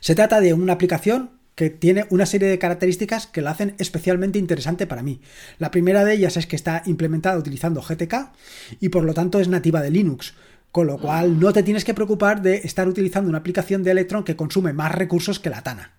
Se 0.00 0.14
trata 0.14 0.40
de 0.40 0.54
una 0.54 0.74
aplicación 0.74 1.30
que 1.58 1.70
tiene 1.70 2.06
una 2.10 2.24
serie 2.24 2.48
de 2.48 2.58
características 2.60 3.26
que 3.26 3.42
la 3.42 3.50
hacen 3.50 3.74
especialmente 3.78 4.38
interesante 4.38 4.86
para 4.86 5.02
mí. 5.02 5.20
La 5.58 5.72
primera 5.72 6.04
de 6.04 6.14
ellas 6.14 6.36
es 6.36 6.46
que 6.46 6.54
está 6.54 6.84
implementada 6.86 7.36
utilizando 7.36 7.82
GTK 7.82 8.30
y 8.78 8.90
por 8.90 9.02
lo 9.02 9.12
tanto 9.12 9.40
es 9.40 9.48
nativa 9.48 9.82
de 9.82 9.90
Linux, 9.90 10.34
con 10.70 10.86
lo 10.86 10.98
cual 10.98 11.40
no 11.40 11.52
te 11.52 11.64
tienes 11.64 11.84
que 11.84 11.94
preocupar 11.94 12.42
de 12.42 12.58
estar 12.58 12.86
utilizando 12.86 13.28
una 13.28 13.38
aplicación 13.38 13.82
de 13.82 13.90
Electron 13.90 14.22
que 14.22 14.36
consume 14.36 14.72
más 14.72 14.94
recursos 14.94 15.40
que 15.40 15.50
la 15.50 15.62
Tana. 15.62 15.94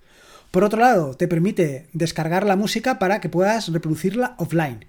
Por 0.49 0.63
otro 0.63 0.79
lado, 0.79 1.15
te 1.15 1.27
permite 1.27 1.87
descargar 1.91 2.45
la 2.45 2.55
música 2.55 2.97
para 2.97 3.19
que 3.19 3.27
puedas 3.27 3.67
reproducirla 3.67 4.35
offline. 4.37 4.85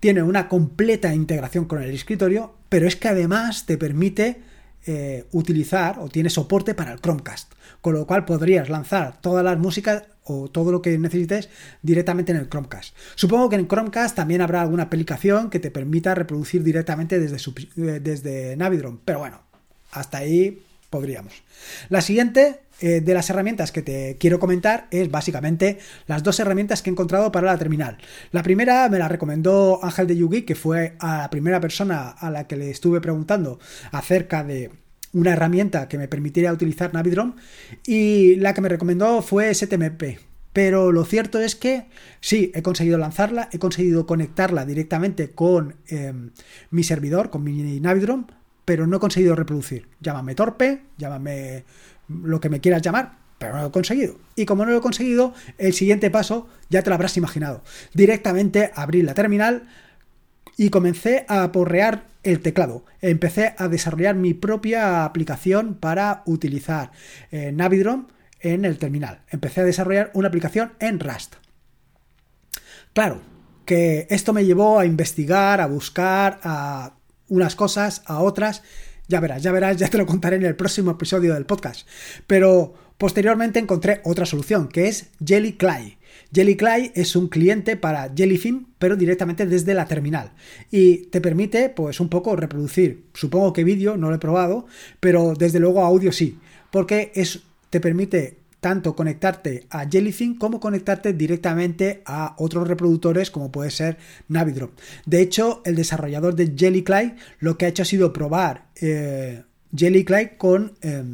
tiene 0.00 0.22
una 0.22 0.48
completa 0.48 1.14
integración 1.14 1.64
con 1.64 1.82
el 1.82 1.90
escritorio, 1.90 2.54
pero 2.68 2.86
es 2.86 2.96
que 2.96 3.08
además 3.08 3.64
te 3.64 3.78
permite 3.78 4.42
eh, 4.86 5.26
utilizar 5.32 5.98
o 5.98 6.08
tiene 6.08 6.30
soporte 6.30 6.74
para 6.74 6.92
el 6.92 7.00
Chromecast, 7.00 7.52
con 7.80 7.94
lo 7.94 8.06
cual 8.06 8.24
podrías 8.24 8.68
lanzar 8.68 9.20
todas 9.20 9.44
las 9.44 9.58
músicas 9.58 10.04
o 10.24 10.48
todo 10.48 10.72
lo 10.72 10.80
que 10.80 10.96
necesites 10.98 11.48
directamente 11.82 12.32
en 12.32 12.38
el 12.38 12.48
Chromecast. 12.48 12.94
Supongo 13.14 13.48
que 13.48 13.56
en 13.56 13.68
Chromecast 13.68 14.16
también 14.16 14.40
habrá 14.40 14.62
alguna 14.62 14.84
aplicación 14.84 15.50
que 15.50 15.60
te 15.60 15.70
permita 15.70 16.14
reproducir 16.14 16.62
directamente 16.62 17.18
desde, 17.18 17.36
eh, 17.36 18.00
desde 18.00 18.56
Navidron, 18.56 19.00
pero 19.04 19.18
bueno, 19.18 19.42
hasta 19.92 20.18
ahí 20.18 20.62
podríamos. 20.88 21.42
La 21.88 22.00
siguiente 22.00 22.60
eh, 22.80 23.00
de 23.00 23.14
las 23.14 23.28
herramientas 23.30 23.72
que 23.72 23.82
te 23.82 24.16
quiero 24.18 24.38
comentar 24.38 24.88
es 24.90 25.10
básicamente 25.10 25.78
las 26.06 26.22
dos 26.22 26.40
herramientas 26.40 26.82
que 26.82 26.90
he 26.90 26.92
encontrado 26.92 27.30
para 27.30 27.46
la 27.46 27.58
terminal. 27.58 27.98
La 28.32 28.42
primera 28.42 28.88
me 28.88 28.98
la 28.98 29.08
recomendó 29.08 29.84
Ángel 29.84 30.06
de 30.06 30.16
Yugi, 30.16 30.42
que 30.42 30.54
fue 30.54 30.96
a 30.98 31.18
la 31.18 31.30
primera 31.30 31.60
persona 31.60 32.08
a 32.08 32.30
la 32.30 32.46
que 32.46 32.56
le 32.56 32.70
estuve 32.70 33.00
preguntando 33.00 33.58
acerca 33.92 34.44
de 34.44 34.70
una 35.12 35.32
herramienta 35.32 35.88
que 35.88 35.98
me 35.98 36.08
permitiera 36.08 36.52
utilizar 36.52 36.94
Navidrom 36.94 37.34
y 37.84 38.36
la 38.36 38.54
que 38.54 38.60
me 38.60 38.68
recomendó 38.68 39.22
fue 39.22 39.52
STMP. 39.52 40.18
Pero 40.52 40.90
lo 40.90 41.04
cierto 41.04 41.38
es 41.38 41.54
que 41.54 41.86
sí, 42.20 42.50
he 42.54 42.62
conseguido 42.62 42.98
lanzarla, 42.98 43.48
he 43.52 43.58
conseguido 43.58 44.06
conectarla 44.06 44.64
directamente 44.64 45.30
con 45.30 45.76
em, 45.86 46.30
mi 46.70 46.82
servidor, 46.82 47.30
con 47.30 47.44
mi 47.44 47.78
Navidrom, 47.80 48.26
pero 48.64 48.86
no 48.86 48.96
he 48.96 49.00
conseguido 49.00 49.36
reproducir. 49.36 49.88
Llámame 50.00 50.34
torpe, 50.34 50.82
llámame 50.98 51.64
lo 52.22 52.40
que 52.40 52.48
me 52.48 52.60
quieras 52.60 52.82
llamar, 52.82 53.18
pero 53.38 53.54
no 53.54 53.62
lo 53.62 53.68
he 53.68 53.72
conseguido. 53.72 54.16
Y 54.36 54.44
como 54.44 54.64
no 54.64 54.72
lo 54.72 54.78
he 54.78 54.82
conseguido, 54.82 55.34
el 55.58 55.72
siguiente 55.72 56.10
paso 56.10 56.48
ya 56.68 56.82
te 56.82 56.90
lo 56.90 56.94
habrás 56.94 57.16
imaginado. 57.16 57.62
Directamente 57.94 58.70
abrí 58.74 59.02
la 59.02 59.14
terminal 59.14 59.68
y 60.56 60.70
comencé 60.70 61.24
a 61.28 61.50
porrear 61.52 62.04
el 62.22 62.40
teclado. 62.40 62.84
Empecé 63.00 63.54
a 63.56 63.68
desarrollar 63.68 64.14
mi 64.14 64.34
propia 64.34 65.04
aplicación 65.04 65.74
para 65.74 66.22
utilizar 66.26 66.90
eh, 67.30 67.52
Navidrom 67.52 68.08
en 68.40 68.64
el 68.64 68.78
terminal. 68.78 69.20
Empecé 69.28 69.62
a 69.62 69.64
desarrollar 69.64 70.10
una 70.14 70.28
aplicación 70.28 70.72
en 70.80 71.00
Rust. 71.00 71.36
Claro, 72.92 73.20
que 73.64 74.06
esto 74.10 74.32
me 74.32 74.44
llevó 74.44 74.78
a 74.78 74.84
investigar, 74.84 75.60
a 75.60 75.66
buscar, 75.66 76.40
a 76.42 76.94
unas 77.28 77.54
cosas, 77.54 78.02
a 78.06 78.20
otras, 78.20 78.62
ya 79.10 79.20
verás, 79.20 79.42
ya 79.42 79.50
verás, 79.50 79.76
ya 79.76 79.88
te 79.88 79.98
lo 79.98 80.06
contaré 80.06 80.36
en 80.36 80.44
el 80.44 80.54
próximo 80.54 80.92
episodio 80.92 81.34
del 81.34 81.44
podcast. 81.44 81.86
Pero 82.26 82.72
posteriormente 82.96 83.58
encontré 83.58 84.00
otra 84.04 84.24
solución, 84.24 84.68
que 84.68 84.86
es 84.86 85.10
JellyClay. 85.24 85.98
JellyClay 86.32 86.92
es 86.94 87.16
un 87.16 87.28
cliente 87.28 87.76
para 87.76 88.12
Jellyfin, 88.14 88.68
pero 88.78 88.94
directamente 88.94 89.46
desde 89.46 89.74
la 89.74 89.86
terminal. 89.86 90.32
Y 90.70 91.08
te 91.08 91.20
permite, 91.20 91.70
pues, 91.70 91.98
un 91.98 92.08
poco 92.08 92.36
reproducir. 92.36 93.06
Supongo 93.12 93.52
que 93.52 93.64
vídeo, 93.64 93.96
no 93.96 94.10
lo 94.10 94.14
he 94.14 94.20
probado, 94.20 94.66
pero 95.00 95.34
desde 95.36 95.58
luego 95.58 95.84
audio 95.84 96.12
sí. 96.12 96.38
Porque 96.70 97.10
es, 97.16 97.40
te 97.68 97.80
permite 97.80 98.39
tanto 98.60 98.94
conectarte 98.94 99.66
a 99.70 99.88
Jellyfin 99.88 100.36
como 100.36 100.60
conectarte 100.60 101.12
directamente 101.12 102.02
a 102.04 102.34
otros 102.38 102.68
reproductores 102.68 103.30
como 103.30 103.50
puede 103.50 103.70
ser 103.70 103.98
Navidrop. 104.28 104.78
De 105.06 105.20
hecho, 105.20 105.62
el 105.64 105.76
desarrollador 105.76 106.34
de 106.34 106.54
JellyClay 106.54 107.16
lo 107.40 107.56
que 107.56 107.66
ha 107.66 107.68
hecho 107.68 107.82
ha 107.82 107.86
sido 107.86 108.12
probar 108.12 108.66
eh, 108.80 109.42
con 110.36 110.72
eh, 110.82 111.04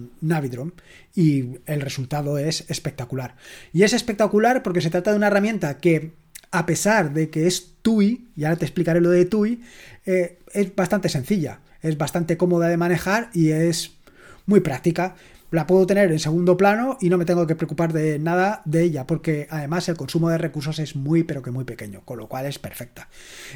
y 1.15 1.45
el 1.67 1.81
resultado 1.81 2.39
es 2.39 2.65
espectacular. 2.69 3.37
Y 3.73 3.83
es 3.83 3.93
espectacular 3.93 4.63
porque 4.63 4.81
se 4.81 4.91
trata 4.91 5.11
de 5.11 5.17
una 5.17 5.29
herramienta 5.29 5.79
que 5.79 6.13
a 6.51 6.67
pesar 6.67 7.13
de 7.13 7.31
que 7.31 7.47
es 7.47 7.75
TUI, 7.83 8.29
y 8.37 8.45
ahora 8.45 8.57
te 8.57 8.65
explicaré 8.65 9.01
lo 9.01 9.11
de 9.11 9.25
TUI, 9.25 9.63
eh, 10.07 10.39
es 10.53 10.75
bastante 10.75 11.09
sencilla, 11.09 11.61
es 11.83 11.99
bastante 11.99 12.37
cómoda 12.37 12.69
de 12.69 12.77
manejar 12.77 13.31
y 13.35 13.51
es 13.51 13.93
muy 14.47 14.61
práctica 14.61 15.17
la 15.57 15.67
puedo 15.67 15.87
tener 15.87 16.13
en 16.13 16.19
segundo 16.19 16.57
plano 16.57 16.99
y 17.01 17.09
no 17.09 17.17
me 17.17 17.25
tengo 17.25 17.47
que 17.47 17.57
preocupar 17.57 17.93
de 17.93 18.19
nada 18.19 18.61
de 18.67 18.83
ella, 18.83 19.07
porque 19.07 19.49
además 19.51 19.89
el 19.89 19.97
consumo 19.97 20.29
de 20.29 20.37
recursos 20.37 20.79
es 20.79 20.95
muy 20.95 21.25
pero 21.25 21.43
que 21.43 21.51
muy 21.51 21.65
pequeño, 21.65 22.03
con 22.05 22.19
lo 22.19 22.29
cual 22.29 22.45
es 22.45 22.59
perfecta. 22.59 23.09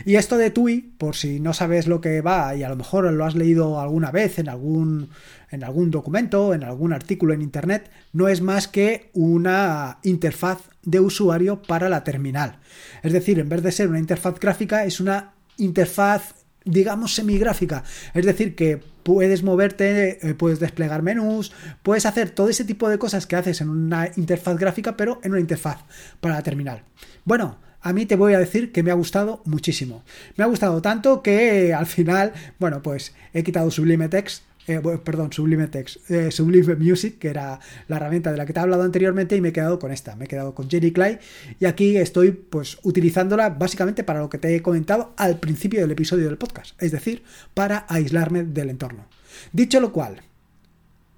Y 0.07 0.17
esto 0.17 0.39
de 0.39 0.51
TUI, 0.51 0.81
por 0.97 1.15
si 1.15 1.41
no 1.41 1.53
sabes 1.53 1.87
lo 1.87 2.01
que 2.01 2.23
va 2.23 2.57
y 2.57 2.63
a 2.63 2.71
lo 2.71 2.77
mejor 2.77 3.13
lo 3.13 3.25
has 3.27 3.35
leído 3.35 3.81
alguna 3.81 4.11
vez 4.11 4.39
en 4.39 4.49
algún, 4.49 5.11
en 5.51 5.63
algún 5.63 5.91
documento, 5.91 6.55
en 6.55 6.65
algún 6.65 6.95
artículo 6.95 7.35
en 7.35 7.43
internet, 7.43 7.91
no 8.15 8.29
es 8.29 8.41
más 8.41 8.67
que 8.67 9.11
una 9.13 9.99
interfaz 10.03 10.71
de 10.83 11.01
usuario 11.01 11.61
para 11.61 11.91
la 11.91 12.03
terminal. 12.03 12.61
Es 13.03 13.13
decir, 13.13 13.39
en 13.39 13.51
vez 13.51 13.63
de 13.63 13.73
ser 13.73 13.89
una 13.89 13.99
interfaz 13.99 14.41
gráfica, 14.41 14.85
es 14.87 15.01
una 15.01 15.35
interfaz 15.59 16.40
digamos 16.71 17.15
semigráfica, 17.15 17.85
es 18.15 18.25
decir, 18.25 18.55
que 18.55 18.81
puedes 19.03 19.43
moverte, 19.43 20.27
eh, 20.27 20.35
puedes 20.35 20.61
desplegar 20.61 21.03
menús, 21.03 21.53
puedes 21.83 22.07
hacer 22.07 22.31
todo 22.31 22.49
ese 22.49 22.65
tipo 22.65 22.89
de 22.89 22.99
cosas 22.99 23.27
que 23.27 23.37
haces 23.37 23.61
en 23.61 23.69
una 23.69 24.11
interfaz 24.17 24.57
gráfica, 24.57 24.97
pero 24.97 25.21
en 25.23 25.33
una 25.33 25.41
interfaz 25.41 25.79
para 26.21 26.37
la 26.37 26.43
terminal. 26.43 26.83
Bueno, 27.25 27.59
a 27.81 27.93
mí 27.93 28.07
te 28.07 28.17
voy 28.17 28.35
a 28.35 28.39
decir 28.39 28.73
que 28.73 28.83
me 28.83 28.91
ha 28.91 28.95
gustado 28.95 29.43
muchísimo. 29.45 30.05
Me 30.37 30.45
ha 30.45 30.47
gustado 30.47 30.83
tanto 30.83 31.23
que 31.23 31.73
al 31.73 31.87
final, 31.87 32.33
bueno, 32.59 32.83
pues 32.83 33.15
he 33.33 33.43
quitado 33.43 33.71
Sublime 33.71 34.09
Text 34.09 34.45
eh, 34.67 34.81
perdón, 35.03 35.33
Sublime 35.33 35.67
Text, 35.69 36.11
eh, 36.11 36.31
Sublime 36.31 36.77
Music, 36.77 37.19
que 37.19 37.29
era 37.29 37.59
la 37.89 37.97
herramienta 37.97 38.31
de 38.31 38.37
la 38.37 38.47
que 38.47 38.53
te 38.53 38.61
he 38.61 38.63
hablado 38.63 38.83
anteriormente, 38.83 39.37
y 39.37 39.41
me 39.41 39.49
he 39.49 39.53
quedado 39.53 39.79
con 39.79 39.91
esta, 39.91 40.17
me 40.17 40.27
he 40.27 40.29
quedado 40.29 40.55
con 40.55 40.69
Jerry 40.69 40.93
Clay, 40.93 41.19
y 41.59 41.65
aquí 41.65 41.97
estoy 41.97 42.33
pues 42.33 42.79
utilizándola 42.83 43.51
básicamente 43.51 44.05
para 44.05 44.21
lo 44.21 44.31
que 44.31 44.39
te 44.39 44.55
he 44.55 44.63
comentado 44.63 45.15
al 45.17 45.39
principio 45.39 45.81
del 45.81 45.91
episodio 45.91 46.27
del 46.27 46.39
podcast, 46.39 46.81
es 46.81 46.93
decir, 46.93 47.25
para 47.55 47.87
aislarme 47.89 48.45
del 48.45 48.71
entorno. 48.71 49.07
Dicho 49.53 49.81
lo 49.81 49.93
cual, 49.93 50.23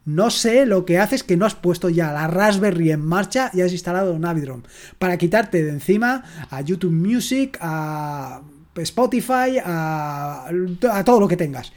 no 0.04 0.30
sé 0.30 0.66
lo 0.66 0.84
que 0.84 0.98
haces 0.98 1.22
que 1.22 1.36
no 1.36 1.44
has 1.44 1.54
puesto 1.54 1.88
ya 1.88 2.12
la 2.12 2.26
Raspberry 2.28 2.90
en 2.90 3.04
marcha 3.04 3.50
y 3.52 3.60
has 3.60 3.72
instalado 3.72 4.18
Navidron 4.18 4.64
para 4.98 5.16
quitarte 5.16 5.62
de 5.62 5.70
encima 5.70 6.24
a 6.50 6.60
YouTube 6.60 6.92
Music, 6.92 7.58
a 7.60 8.42
Spotify, 8.76 9.58
a 9.64 11.02
todo 11.04 11.20
lo 11.20 11.28
que 11.28 11.36
tengas. 11.36 11.72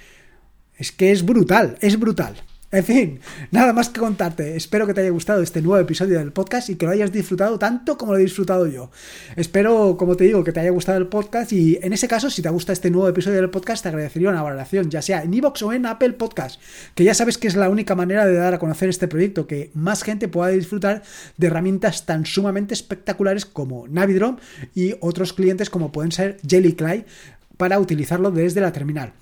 Es 0.78 0.92
que 0.92 1.12
es 1.12 1.24
brutal, 1.26 1.78
es 1.82 2.00
brutal. 2.00 2.36
En 2.76 2.84
fin, 2.84 3.20
nada 3.52 3.72
más 3.72 3.88
que 3.88 4.02
contarte. 4.02 4.58
Espero 4.58 4.86
que 4.86 4.94
te 4.94 5.00
haya 5.00 5.10
gustado 5.10 5.42
este 5.42 5.62
nuevo 5.62 5.80
episodio 5.80 6.20
del 6.20 6.34
podcast 6.34 6.70
y 6.70 6.76
que 6.76 6.86
lo 6.86 6.92
hayas 6.92 7.10
disfrutado 7.10 7.58
tanto 7.58 7.98
como 7.98 8.12
lo 8.12 8.18
he 8.18 8.24
disfrutado 8.24 8.68
yo. 8.68 8.92
Espero, 9.38 9.96
como 9.98 10.18
te 10.18 10.26
digo, 10.26 10.44
que 10.44 10.52
te 10.52 10.60
haya 10.60 10.72
gustado 10.72 10.98
el 10.98 11.08
podcast 11.08 11.54
y 11.54 11.80
en 11.82 11.94
ese 11.94 12.10
caso, 12.10 12.30
si 12.30 12.42
te 12.42 12.50
gusta 12.50 12.74
este 12.74 12.92
nuevo 12.92 13.08
episodio 13.08 13.38
del 13.38 13.50
podcast, 13.50 13.84
te 13.84 13.90
agradecería 13.90 14.30
una 14.30 14.42
valoración, 14.42 14.90
ya 14.90 15.02
sea 15.02 15.24
en 15.24 15.34
iVoox 15.34 15.62
o 15.62 15.72
en 15.72 15.86
Apple 15.86 16.14
Podcast, 16.14 16.60
que 16.96 17.06
ya 17.06 17.14
sabes 17.14 17.38
que 17.38 17.48
es 17.48 17.56
la 17.56 17.70
única 17.70 17.96
manera 17.96 18.26
de 18.26 18.34
dar 18.34 18.54
a 18.54 18.60
conocer 18.60 18.90
este 18.90 19.08
proyecto, 19.08 19.48
que 19.48 19.72
más 19.74 20.04
gente 20.04 20.28
pueda 20.28 20.50
disfrutar 20.50 21.02
de 21.38 21.48
herramientas 21.48 22.06
tan 22.06 22.26
sumamente 22.26 22.74
espectaculares 22.74 23.46
como 23.46 23.88
Navidrom 23.88 24.36
y 24.74 24.96
otros 25.00 25.32
clientes 25.32 25.70
como 25.70 25.94
pueden 25.94 26.12
ser 26.12 26.40
Jellycly 26.46 27.06
para 27.56 27.80
utilizarlo 27.80 28.32
desde 28.32 28.60
la 28.60 28.74
terminal. 28.74 29.14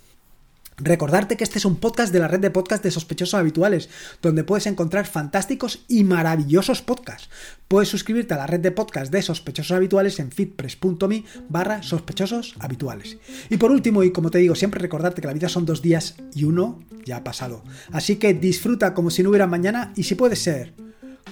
Recordarte 0.78 1.38
que 1.38 1.44
este 1.44 1.60
es 1.60 1.66
un 1.66 1.76
podcast 1.76 2.12
de 2.12 2.20
la 2.20 2.28
red 2.28 2.40
de 2.40 2.50
podcast 2.50 2.84
de 2.84 2.92
sospechosos 2.92 3.36
habituales, 3.36 3.90
donde 4.22 4.44
puedes 4.44 4.66
encontrar 4.66 5.06
fantásticos 5.06 5.86
y 5.88 6.04
maravillosos 6.04 6.82
podcasts. 6.82 7.30
Puedes 7.68 7.90
suscribirte 7.90 8.34
a 8.34 8.38
la 8.38 8.48
red 8.48 8.60
de 8.60 8.72
podcast 8.72 9.12
de 9.12 9.22
sospechosos 9.22 9.76
habituales 9.76 10.20
en 10.20 10.32
fitpress.me 10.32 11.24
barra 11.50 11.84
sospechosos 11.84 12.56
habituales. 12.60 13.18
Y 13.50 13.58
por 13.58 13.72
último, 13.72 14.04
y 14.04 14.12
como 14.12 14.32
te 14.32 14.40
digo, 14.40 14.56
siempre 14.56 14.82
recordarte 14.82 15.22
que 15.22 15.28
la 15.28 15.34
vida 15.34 15.50
son 15.50 15.66
dos 15.66 15.82
días 15.82 16.16
y 16.34 16.46
uno 16.46 16.80
ya 17.06 17.18
ha 17.18 17.24
pasado. 17.24 17.64
Así 17.92 18.16
que 18.16 18.34
disfruta 18.34 18.94
como 18.94 19.10
si 19.10 19.24
no 19.24 19.30
hubiera 19.30 19.48
mañana 19.48 19.94
y 19.96 20.04
si 20.04 20.16
puede 20.16 20.36
ser 20.36 20.74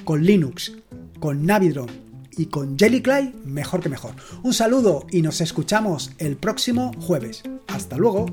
con 0.03 0.23
Linux, 0.23 0.73
con 1.19 1.45
Navidron 1.45 2.10
y 2.41 2.47
con 2.47 2.77
Jellycly, 2.77 3.35
mejor 3.45 3.81
que 3.81 3.89
mejor. 3.89 4.15
Un 4.41 4.53
saludo 4.53 5.05
y 5.11 5.21
nos 5.21 5.41
escuchamos 5.41 6.11
el 6.17 6.37
próximo 6.37 6.91
jueves. 6.99 7.43
Hasta 7.67 7.97
luego. 7.97 8.25